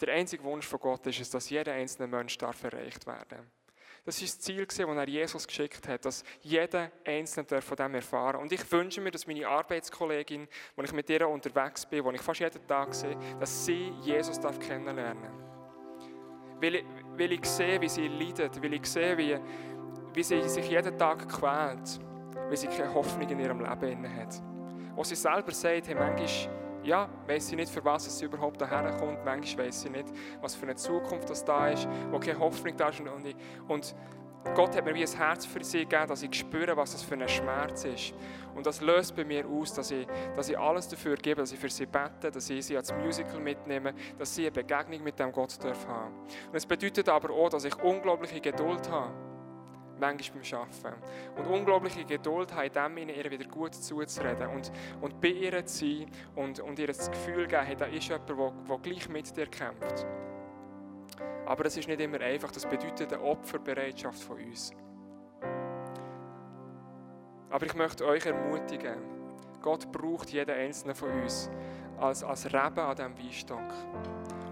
der 0.00 0.14
einzige 0.14 0.44
Wunsch 0.44 0.66
von 0.66 0.80
Gott 0.80 1.06
ist 1.06 1.20
es, 1.20 1.30
dass 1.30 1.50
jeder 1.50 1.72
einzelne 1.72 2.08
Mensch 2.08 2.36
darf 2.38 2.62
erreicht 2.62 3.06
werden 3.06 3.50
Das 4.04 4.20
ist 4.22 4.36
das 4.36 4.44
Ziel, 4.44 4.66
das 4.66 4.78
er 4.78 5.08
Jesus 5.08 5.46
geschickt 5.46 5.88
hat, 5.88 6.04
dass 6.04 6.22
jeder 6.42 6.92
Einzelne 7.04 7.62
von 7.62 7.76
dem 7.76 7.94
erfahren 7.94 8.40
Und 8.40 8.52
ich 8.52 8.70
wünsche 8.70 9.00
mir, 9.00 9.10
dass 9.10 9.26
meine 9.26 9.48
Arbeitskollegin, 9.48 10.46
wo 10.76 10.82
ich 10.82 10.92
mit 10.92 11.08
ihr 11.10 11.26
unterwegs 11.26 11.86
bin, 11.86 12.04
wo 12.04 12.12
ich 12.12 12.20
fast 12.20 12.40
jeden 12.40 12.66
Tag 12.66 12.94
sehe, 12.94 13.16
dass 13.40 13.64
sie 13.64 13.88
Jesus 14.02 14.38
darf 14.38 14.60
kennenlernen 14.60 15.22
darf. 15.24 15.47
Weil 16.60 16.82
weil 17.18 17.32
ich 17.32 17.44
sehe, 17.44 17.80
wie 17.80 17.88
sie 17.88 18.06
leidet, 18.08 18.62
weil 18.62 18.74
ich 18.74 18.86
sehe, 18.86 19.18
wie, 19.18 19.36
wie 20.14 20.22
sie 20.22 20.48
sich 20.48 20.70
jeden 20.70 20.96
Tag 20.96 21.28
quält, 21.28 22.00
weil 22.48 22.56
sie 22.56 22.68
keine 22.68 22.94
Hoffnung 22.94 23.28
in 23.28 23.40
ihrem 23.40 23.60
Leben 23.60 24.16
hat. 24.16 24.40
Wo 24.94 25.02
sie 25.02 25.16
selber 25.16 25.52
sagt, 25.52 25.88
hey, 25.88 25.94
manchmal 25.94 26.58
ja, 26.84 27.08
weiß 27.26 27.48
sie 27.48 27.56
nicht, 27.56 27.70
für 27.70 27.84
was 27.84 28.18
sie 28.18 28.24
überhaupt 28.24 28.60
daher 28.60 28.96
kommt. 28.96 29.24
Manchmal 29.24 29.66
weiß 29.66 29.82
sie 29.82 29.90
nicht, 29.90 30.06
was 30.40 30.54
für 30.54 30.64
eine 30.64 30.76
Zukunft 30.76 31.28
das 31.28 31.44
da 31.44 31.68
ist, 31.68 31.88
wo 32.10 32.18
keine 32.18 32.38
Hoffnung 32.38 32.76
da 32.76 32.88
ist. 32.88 33.00
Und, 33.00 33.34
und 33.68 33.94
Gott 34.54 34.76
hat 34.76 34.84
mir 34.84 34.94
wie 34.94 35.04
ein 35.04 35.16
Herz 35.16 35.46
für 35.46 35.62
sie 35.62 35.80
gegeben, 35.80 36.08
dass 36.08 36.22
ich 36.22 36.34
spüre, 36.34 36.76
was 36.76 36.92
das 36.92 37.02
für 37.02 37.14
ein 37.14 37.28
Schmerz 37.28 37.84
ist. 37.84 38.14
Und 38.54 38.66
das 38.66 38.80
löst 38.80 39.14
bei 39.14 39.24
mir 39.24 39.46
aus, 39.46 39.72
dass 39.74 39.90
ich, 39.90 40.06
dass 40.34 40.48
ich 40.48 40.58
alles 40.58 40.88
dafür 40.88 41.16
gebe, 41.16 41.40
dass 41.40 41.52
ich 41.52 41.58
für 41.58 41.70
sie 41.70 41.86
bete, 41.86 42.30
dass 42.30 42.50
ich 42.50 42.66
sie 42.66 42.76
als 42.76 42.92
Musical 42.92 43.38
mitnehme, 43.40 43.94
dass 44.18 44.34
sie 44.34 44.42
eine 44.42 44.50
Begegnung 44.50 45.02
mit 45.04 45.18
dem 45.18 45.30
Gott 45.30 45.52
haben 45.52 45.62
dürfen 45.62 45.90
Und 46.48 46.54
es 46.54 46.66
bedeutet 46.66 47.08
aber 47.08 47.30
auch, 47.30 47.50
dass 47.50 47.64
ich 47.64 47.76
unglaubliche 47.82 48.40
Geduld 48.40 48.90
habe, 48.90 49.12
manchmal 50.00 50.42
beim 50.42 50.60
Arbeiten. 50.60 51.02
Und 51.36 51.46
unglaubliche 51.46 52.04
Geduld 52.04 52.52
habe, 52.52 52.66
in 52.66 52.72
dem 52.72 52.98
ihnen 52.98 53.16
ihr 53.16 53.30
wieder 53.30 53.44
gut 53.44 53.74
zuzureden 53.74 54.48
und, 54.48 54.72
und 55.00 55.20
bei 55.20 55.28
ihr 55.28 55.64
zu 55.66 55.86
sein 55.86 56.10
und, 56.34 56.60
und 56.60 56.78
ihr 56.78 56.88
das 56.88 57.10
Gefühl 57.10 57.46
geben, 57.46 57.64
hey, 57.64 57.76
da 57.76 57.86
ist 57.86 58.08
jemand, 58.08 58.28
der 58.28 58.78
gleich 58.78 59.08
mit 59.08 59.36
dir 59.36 59.46
kämpft. 59.46 60.06
Aber 61.48 61.64
das 61.64 61.78
ist 61.78 61.88
nicht 61.88 62.00
immer 62.00 62.20
einfach. 62.20 62.52
Das 62.52 62.66
bedeutet 62.66 63.10
eine 63.10 63.22
Opferbereitschaft 63.22 64.22
von 64.22 64.36
uns. 64.36 64.70
Aber 67.48 67.64
ich 67.64 67.74
möchte 67.74 68.04
euch 68.04 68.26
ermutigen, 68.26 68.96
Gott 69.62 69.90
braucht 69.90 70.28
jeden 70.28 70.54
einzelnen 70.54 70.94
von 70.94 71.10
uns 71.10 71.50
als, 71.98 72.22
als 72.22 72.44
Reben 72.46 72.80
an 72.80 72.94
diesem 72.94 73.18
Weinstock, 73.18 73.72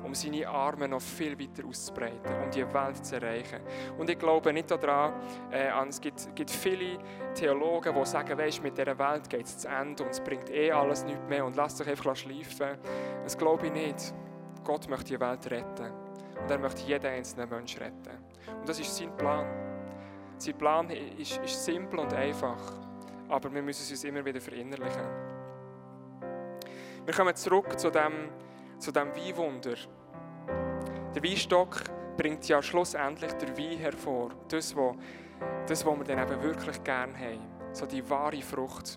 um 0.04 0.14
seine 0.14 0.48
Arme 0.48 0.88
noch 0.88 1.02
viel 1.02 1.38
weiter 1.38 1.66
auszubreiten, 1.68 2.42
um 2.42 2.50
die 2.50 2.64
Welt 2.72 3.04
zu 3.04 3.16
erreichen. 3.16 3.60
Und 3.98 4.08
ich 4.08 4.18
glaube 4.18 4.54
nicht 4.54 4.70
daran, 4.70 5.12
äh, 5.50 5.68
es 5.86 6.00
gibt, 6.00 6.34
gibt 6.34 6.50
viele 6.50 6.98
Theologen, 7.34 7.94
die 7.94 8.06
sagen, 8.06 8.38
weißt, 8.38 8.62
mit 8.62 8.78
dieser 8.78 8.98
Welt 8.98 9.28
geht 9.28 9.44
es 9.44 9.58
zu 9.58 9.68
Ende 9.68 10.02
und 10.02 10.10
es 10.10 10.20
bringt 10.20 10.48
eh 10.48 10.72
alles 10.72 11.04
nichts 11.04 11.28
mehr 11.28 11.44
und 11.44 11.56
lasst 11.56 11.78
euch 11.82 11.88
einfach 11.88 12.16
schleifen. 12.16 12.78
Das 13.22 13.36
glaube 13.36 13.66
ich 13.66 13.72
nicht. 13.72 14.14
Gott 14.64 14.88
möchte 14.88 15.14
die 15.14 15.20
Welt 15.20 15.48
retten. 15.50 16.05
Und 16.40 16.50
er 16.50 16.58
möchte 16.58 16.82
jeden 16.82 17.06
einzelnen 17.06 17.48
Menschen 17.48 17.82
retten. 17.82 18.24
Und 18.58 18.68
das 18.68 18.78
ist 18.78 18.96
sein 18.96 19.16
Plan. 19.16 19.46
Sein 20.38 20.58
Plan 20.58 20.90
ist, 20.90 21.38
ist 21.38 21.64
simpel 21.64 21.98
und 22.00 22.12
einfach, 22.12 22.60
aber 23.28 23.52
wir 23.52 23.62
müssen 23.62 23.82
es 23.82 23.90
uns 23.90 24.04
immer 24.04 24.24
wieder 24.24 24.40
verinnerlichen. 24.40 25.06
Wir 27.04 27.14
kommen 27.14 27.34
zurück 27.34 27.78
zu 27.78 27.90
dem, 27.90 28.28
zu 28.78 28.92
dem 28.92 29.14
Weinwunder. 29.14 29.74
Der 31.14 31.22
Weinstock 31.22 31.82
bringt 32.16 32.46
ja 32.48 32.60
schlussendlich 32.62 33.32
den 33.34 33.56
Wein 33.56 33.78
hervor. 33.78 34.30
Das, 34.48 34.76
was 34.76 34.96
das, 35.66 35.84
wir 35.84 36.04
dann 36.04 36.18
eben 36.18 36.42
wirklich 36.42 36.82
gerne 36.82 37.16
haben. 37.18 37.40
So 37.72 37.86
die 37.86 38.08
wahre 38.08 38.40
Frucht. 38.42 38.96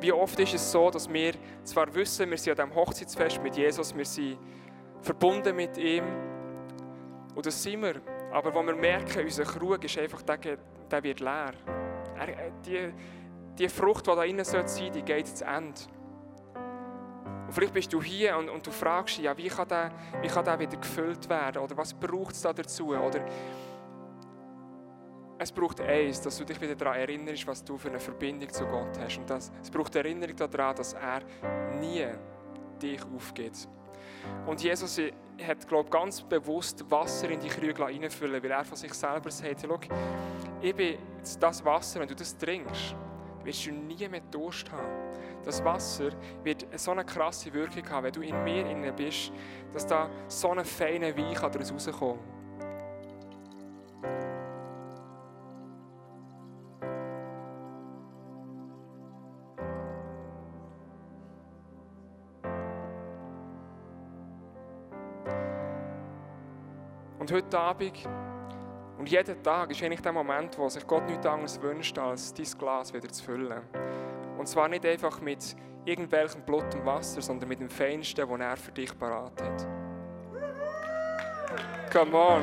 Wie 0.00 0.12
oft 0.12 0.38
ist 0.38 0.54
es 0.54 0.70
so, 0.70 0.90
dass 0.90 1.10
wir 1.12 1.32
zwar 1.62 1.92
wissen, 1.94 2.30
wir 2.30 2.38
sind 2.38 2.60
an 2.60 2.68
diesem 2.68 2.80
Hochzeitsfest 2.80 3.42
mit 3.42 3.56
Jesus, 3.56 3.96
wir 3.96 4.04
sind 4.04 4.38
verbunden 5.04 5.54
mit 5.54 5.76
ihm. 5.76 6.04
Und 7.34 7.46
das 7.46 7.62
sind 7.62 7.82
wir. 7.82 8.00
Aber 8.32 8.54
wo 8.54 8.62
wir 8.62 8.74
merken, 8.74 9.22
unser 9.22 9.44
Krug 9.44 9.84
ist 9.84 9.98
einfach, 9.98 10.22
der, 10.22 10.38
der 10.90 11.02
wird 11.02 11.20
leer. 11.20 11.52
Er, 12.18 12.28
äh, 12.28 12.52
die, 12.64 12.92
die 13.58 13.68
Frucht, 13.68 14.06
die 14.06 14.10
da 14.10 14.16
drin 14.16 14.42
sein 14.44 14.66
sollte, 14.66 14.90
die 14.90 15.02
geht 15.02 15.28
zu 15.28 15.44
Ende. 15.44 15.80
Und 17.46 17.52
vielleicht 17.52 17.74
bist 17.74 17.92
du 17.92 18.02
hier 18.02 18.36
und, 18.36 18.48
und 18.48 18.66
du 18.66 18.70
fragst 18.70 19.18
dich, 19.18 19.24
ja, 19.24 19.36
wie 19.36 19.48
kann, 19.48 19.68
der, 19.68 19.92
wie 20.20 20.28
kann 20.28 20.44
der 20.44 20.58
wieder 20.58 20.76
gefüllt 20.76 21.28
werden? 21.28 21.62
Oder 21.62 21.76
was 21.76 21.92
braucht 21.94 22.34
es 22.34 22.42
da 22.42 22.52
dazu? 22.52 22.88
Oder 22.88 23.24
es 25.38 25.52
braucht 25.52 25.80
eins, 25.80 26.20
dass 26.20 26.38
du 26.38 26.44
dich 26.44 26.60
wieder 26.60 26.74
daran 26.74 26.98
erinnerst, 26.98 27.46
was 27.46 27.62
du 27.62 27.76
für 27.76 27.88
eine 27.88 28.00
Verbindung 28.00 28.48
zu 28.48 28.64
Gott 28.66 28.98
hast. 28.98 29.18
Und 29.18 29.28
das, 29.28 29.52
es 29.62 29.70
braucht 29.70 29.94
Erinnerung 29.94 30.36
daran, 30.36 30.74
dass 30.76 30.94
er 30.94 31.20
nie 31.78 32.06
dich 32.80 33.00
aufgibt. 33.14 33.68
Und 34.46 34.62
Jesus 34.62 35.00
hat, 35.46 35.66
glaube 35.68 35.90
ganz 35.90 36.22
bewusst 36.22 36.84
Wasser 36.90 37.30
in 37.30 37.40
die 37.40 37.48
Krüge 37.48 37.86
hineinfüllen, 37.86 38.42
weil 38.42 38.50
er 38.50 38.64
von 38.64 38.76
sich 38.76 38.92
selber 38.94 39.30
sagt, 39.30 39.62
schau, 39.66 39.78
ich 40.60 40.74
bin 40.74 40.98
das 41.40 41.64
Wasser, 41.64 42.00
wenn 42.00 42.08
du 42.08 42.14
das 42.14 42.36
trinkst, 42.36 42.94
wirst 43.42 43.66
du 43.66 43.72
nie 43.72 44.08
mehr 44.08 44.20
Durst 44.30 44.70
haben. 44.70 44.88
Das 45.44 45.62
Wasser 45.64 46.10
wird 46.42 46.66
so 46.76 46.92
eine 46.92 47.04
krasse 47.04 47.52
Wirkung 47.52 47.88
haben, 47.90 48.04
wenn 48.04 48.12
du 48.12 48.22
in 48.22 48.44
mir 48.44 48.92
bist, 48.92 49.32
dass 49.72 49.86
da 49.86 50.08
so 50.28 50.50
eine 50.50 50.64
feine 50.64 51.16
Wein 51.16 51.34
daraus 51.34 51.72
rauskommen 51.72 52.33
heute 67.34 67.58
Abend 67.58 68.08
und 68.96 69.10
jeden 69.10 69.42
Tag 69.42 69.68
ist 69.72 69.82
eigentlich 69.82 70.00
der 70.00 70.12
Moment, 70.12 70.56
wo 70.56 70.68
sich 70.68 70.86
Gott 70.86 71.04
nichts 71.08 71.26
anderes 71.26 71.60
wünscht, 71.60 71.98
als 71.98 72.32
dein 72.32 72.46
Glas 72.56 72.94
wieder 72.94 73.08
zu 73.08 73.24
füllen. 73.24 73.60
Und 74.38 74.46
zwar 74.46 74.68
nicht 74.68 74.86
einfach 74.86 75.20
mit 75.20 75.56
irgendwelchem 75.84 76.42
Blut 76.42 76.72
und 76.76 76.86
Wasser, 76.86 77.20
sondern 77.20 77.48
mit 77.48 77.58
dem 77.58 77.68
Feinsten, 77.68 78.28
das 78.28 78.40
er 78.40 78.56
für 78.56 78.70
dich 78.70 78.96
parat 78.96 79.32
hat. 79.42 79.66
Come 81.92 82.16
on! 82.16 82.42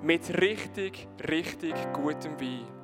Mit 0.00 0.40
richtig, 0.40 1.06
richtig 1.28 1.74
gutem 1.92 2.40
Wein. 2.40 2.79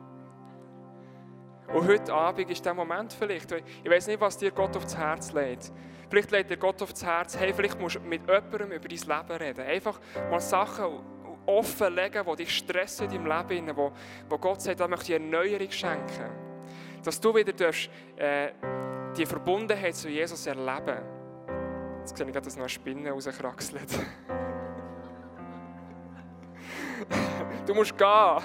Und 1.72 1.88
heute 1.88 2.12
Abend 2.12 2.50
ist 2.50 2.64
der 2.64 2.74
Moment 2.74 3.12
vielleicht, 3.12 3.52
ich 3.52 3.90
weiß 3.90 4.06
nicht, 4.06 4.20
was 4.20 4.38
dir 4.38 4.50
Gott 4.50 4.76
aufs 4.76 4.96
Herz 4.96 5.32
legt. 5.32 5.72
Vielleicht 6.08 6.30
legt 6.30 6.50
dir 6.50 6.56
Gott 6.56 6.80
aufs 6.80 7.04
Herz, 7.04 7.36
hey, 7.36 7.52
vielleicht 7.52 7.80
musst 7.80 7.96
du 7.96 8.00
mit 8.00 8.22
jemandem 8.22 8.72
über 8.72 8.88
dein 8.88 8.98
Leben 8.98 9.42
reden. 9.42 9.66
Einfach 9.66 10.00
mal 10.30 10.40
Sachen 10.40 11.00
offenlegen, 11.46 12.24
die 12.24 12.36
dich 12.36 12.56
stressen 12.56 13.10
in 13.10 13.24
deinem 13.24 13.48
Leben, 13.48 13.76
wo, 13.76 13.92
wo 14.28 14.38
Gott 14.38 14.62
sagt, 14.62 14.80
da 14.80 14.86
möchte 14.86 15.14
ich 15.14 15.20
Erneuerung 15.20 15.70
schenken. 15.70 16.30
Dass 17.02 17.20
du 17.20 17.34
wieder 17.34 17.52
darfst, 17.52 17.90
äh, 18.16 18.50
die 19.16 19.26
Verbundenheit 19.26 19.94
zu 19.94 20.08
Jesus 20.08 20.46
erleben. 20.46 21.02
Jetzt 22.00 22.16
sehe 22.16 22.26
ich 22.26 22.32
gerade, 22.32 22.44
dass 22.44 22.56
noch 22.56 22.62
eine 22.62 22.68
Spinne 22.68 23.10
rauskraxelt. 23.10 23.88
du 27.66 27.74
musst 27.74 27.96
gehen. 27.96 28.42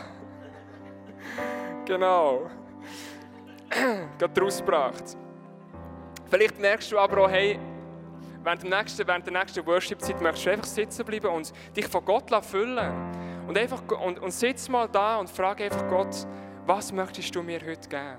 Genau. 1.86 2.50
gerade 4.18 4.42
rausgebracht. 4.42 5.18
Vielleicht 6.30 6.60
merkst 6.60 6.92
du 6.92 7.00
aber 7.00 7.26
auch, 7.26 7.30
hey, 7.30 7.60
während, 8.44 8.64
dem 8.64 8.70
nächsten, 8.70 9.06
der 9.06 9.20
nächsten 9.20 9.66
Worship-Zeit 9.66 10.22
möchtest 10.22 10.46
du 10.46 10.52
einfach 10.52 10.68
sitzen 10.68 11.06
bleiben 11.06 11.28
und 11.28 11.52
dich 11.76 11.88
von 11.88 12.04
Gott 12.04 12.32
füllen 12.46 12.92
und, 13.48 13.58
einfach, 13.58 13.82
und, 14.06 14.20
und 14.20 14.32
sitz 14.32 14.70
mal 14.70 14.88
da 14.88 15.18
und 15.18 15.30
frage 15.30 15.66
einfach 15.66 15.88
Gott, 15.90 16.28
was 16.66 16.92
möchtest 16.92 17.36
du 17.36 17.44
mir 17.44 17.60
heute 17.66 17.90
geben? 17.90 18.18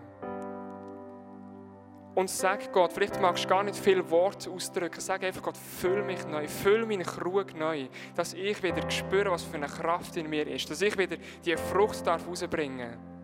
Und 2.14 2.28
sag 2.28 2.70
Gott, 2.72 2.92
vielleicht 2.92 3.18
magst 3.22 3.44
du 3.44 3.48
gar 3.48 3.62
nicht 3.62 3.78
viele 3.78 4.08
Worte 4.10 4.50
ausdrücken, 4.50 5.00
sag 5.00 5.24
einfach 5.24 5.42
Gott, 5.42 5.56
füll 5.56 6.02
mich 6.02 6.26
neu, 6.26 6.46
füll 6.46 6.84
meinen 6.84 7.06
Krug 7.06 7.54
neu, 7.54 7.88
dass 8.14 8.34
ich 8.34 8.62
wieder 8.62 8.90
spüre, 8.90 9.30
was 9.30 9.42
für 9.44 9.56
eine 9.56 9.66
Kraft 9.66 10.18
in 10.18 10.28
mir 10.28 10.46
ist, 10.46 10.70
dass 10.70 10.82
ich 10.82 10.96
wieder 10.98 11.16
die 11.42 11.56
Frucht 11.56 12.06
darf 12.06 12.28
rausbringen 12.28 12.90
darf, 12.90 13.21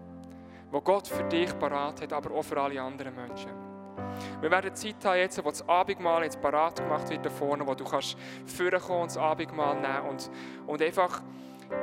die 0.73 0.81
Gott 0.85 1.09
für 1.09 1.25
dich 1.25 1.59
parat 1.59 2.03
hat, 2.03 2.13
aber 2.13 2.35
auch 2.35 2.43
für 2.43 2.61
alle 2.61 2.81
anderen 2.81 3.15
Menschen. 3.15 3.51
Wir 4.41 4.51
werden 4.51 4.75
Zeit 4.75 5.05
haben, 5.05 5.19
jetzt, 5.19 5.43
wo 5.45 5.51
das 5.51 5.67
Abendmahl 5.69 6.25
jetzt 6.25 6.41
parat 6.41 6.77
gemacht 6.77 7.09
wird 7.11 7.25
da 7.25 7.31
vorne, 7.31 7.67
wo 7.67 7.75
du 7.75 7.85
kannst 7.85 8.17
vorkommen 8.47 9.03
und 9.03 9.11
das 9.11 9.19
Abendmahl 9.19 9.81
nehmen 9.81 10.09
und, 10.11 10.31
und 10.67 10.83
einfach 10.83 11.23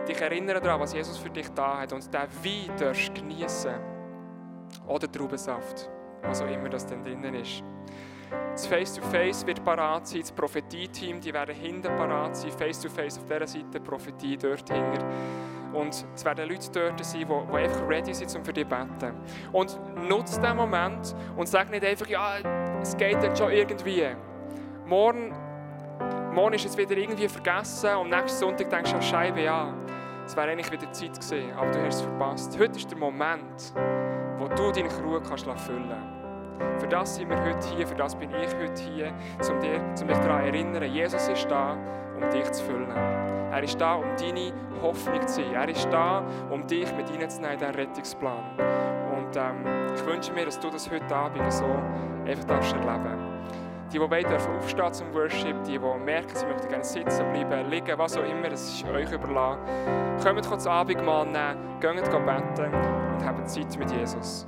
dich 0.08 0.20
erinnern 0.20 0.62
daran, 0.62 0.80
was 0.80 0.94
Jesus 0.94 1.18
für 1.18 1.30
dich 1.30 1.50
da 1.50 1.80
hat 1.80 1.94
und 1.94 2.04
diesen 2.04 2.14
Wein 2.70 2.78
darfst 2.78 3.14
genießen 3.14 3.76
oder 4.88 5.12
Traubensaft 5.12 5.90
was 6.28 6.42
auch 6.42 6.50
immer 6.50 6.70
das 6.70 6.86
denn 6.86 7.04
drinnen 7.04 7.36
ist. 7.36 7.64
Das 8.52 8.66
Face-to-Face 8.66 9.44
-face 9.44 9.48
wird 9.48 9.64
parat 9.64 10.08
sein, 10.08 10.22
das 10.22 10.32
Prophetie-Team, 10.32 11.22
die 11.22 11.34
werden 11.34 11.56
hinten 11.56 11.96
parat 11.96 12.36
sein, 12.36 12.52
Face-to-Face 12.52 13.20
-face 13.20 13.22
auf 13.22 13.26
dieser 13.26 13.48
Seite, 13.48 13.80
Prophetie 13.80 14.38
dort 14.38 14.70
hinten. 14.70 15.06
Und 15.76 16.06
es 16.16 16.24
werden 16.24 16.48
Leute 16.50 16.72
dort 16.72 17.04
sein, 17.04 17.20
die, 17.20 17.26
die 17.26 17.58
einfach 17.58 17.88
ready 17.88 18.14
sind, 18.14 18.34
um 18.36 18.46
für 18.46 18.54
dich 18.54 18.68
zu 18.68 18.70
beten. 18.70 19.14
Und 19.52 19.78
nutze 20.08 20.40
diesen 20.40 20.56
Moment 20.56 21.16
und 21.36 21.48
sag 21.48 21.70
nicht 21.70 21.84
einfach, 21.84 22.08
ja, 22.08 22.38
es 22.82 22.96
geht 22.96 23.22
dann 23.22 23.36
schon 23.36 23.52
irgendwie. 23.52 24.08
Morgen, 24.86 25.34
morgen 26.34 26.54
ist 26.54 26.66
es 26.66 26.78
wieder 26.78 26.96
irgendwie 26.96 27.28
vergessen 27.28 27.96
und 27.96 28.10
nächsten 28.10 28.40
Sonntag 28.40 28.70
denkst 28.70 28.94
du, 28.94 29.02
Scheibe, 29.02 29.42
ja, 29.42 29.74
es 30.26 30.36
wäre 30.36 30.50
eigentlich 30.50 30.72
wieder 30.72 30.92
Zeit 30.92 31.14
gewesen, 31.14 31.52
aber 31.58 31.72
du 31.72 31.86
hast 31.86 31.96
es 31.96 32.02
verpasst. 32.02 32.60
Heute 32.60 32.78
ist 32.78 32.90
der 32.90 32.98
Moment, 32.98 33.74
wo 34.38 34.48
du 34.48 34.72
deinen 34.72 34.90
Krug 34.90 35.24
kannst 35.28 35.46
füllen 35.46 35.90
kannst. 35.90 36.82
Für 36.82 36.88
das 36.88 37.16
sind 37.16 37.30
wir 37.30 37.42
heute 37.44 37.68
hier, 37.76 37.86
für 37.86 37.96
das 37.96 38.16
bin 38.16 38.30
ich 38.32 38.56
heute 38.56 38.82
hier, 38.82 39.14
um, 39.50 39.60
dir, 39.60 39.82
um 40.02 40.08
dich 40.08 40.18
daran 40.18 40.42
zu 40.42 40.48
erinnern, 40.48 40.84
Jesus 40.92 41.28
ist 41.28 41.50
da, 41.50 41.78
um 42.16 42.30
dich 42.30 42.52
zu 42.52 42.64
füllen. 42.64 42.90
Er 42.90 43.64
ist 43.64 43.80
da, 43.80 43.96
um 43.96 44.08
deine 44.20 44.52
Hoffnung 44.82 45.22
zu 45.28 45.36
sein. 45.36 45.54
Er 45.54 45.70
ist 45.70 45.88
da, 45.92 46.24
um 46.50 46.66
dich 46.68 46.92
mit 46.96 47.10
reinzunehmen 47.10 47.54
in 47.54 47.60
diesen 47.60 47.76
Rettungsplan. 47.76 48.44
Und 49.18 49.36
ähm, 49.36 49.94
ich 49.96 50.06
wünsche 50.06 50.34
mir, 50.34 50.46
dass 50.46 50.60
du 50.60 50.70
das 50.70 50.90
heute 50.90 51.16
Abend 51.16 51.52
so 51.52 51.66
einfach 52.26 52.44
darfst 52.46 52.74
erleben 52.74 53.36
die, 53.96 54.00
die 54.00 54.12
wollen, 54.12 54.58
aufstehen 54.58 54.94
zum 54.94 55.14
Worship. 55.14 55.64
Die, 55.64 55.78
die 55.78 55.80
merken, 55.80 56.36
sie 56.36 56.46
möchten 56.46 56.68
gerne 56.68 56.84
sitzen 56.84 57.32
bleiben, 57.32 57.70
liegen, 57.70 57.98
was 57.98 58.18
auch 58.18 58.24
immer, 58.24 58.50
das 58.50 58.68
ist 58.68 58.86
euch 58.88 59.12
überlassen. 59.12 59.62
Kommt 60.24 60.48
kurz 60.48 60.68
Abendmahl 60.68 61.26
nehmen, 61.26 61.80
geht 61.80 62.04
beten 62.04 62.74
und 62.74 63.26
habt 63.26 63.50
Zeit 63.50 63.78
mit 63.78 63.92
Jesus. 63.92 64.48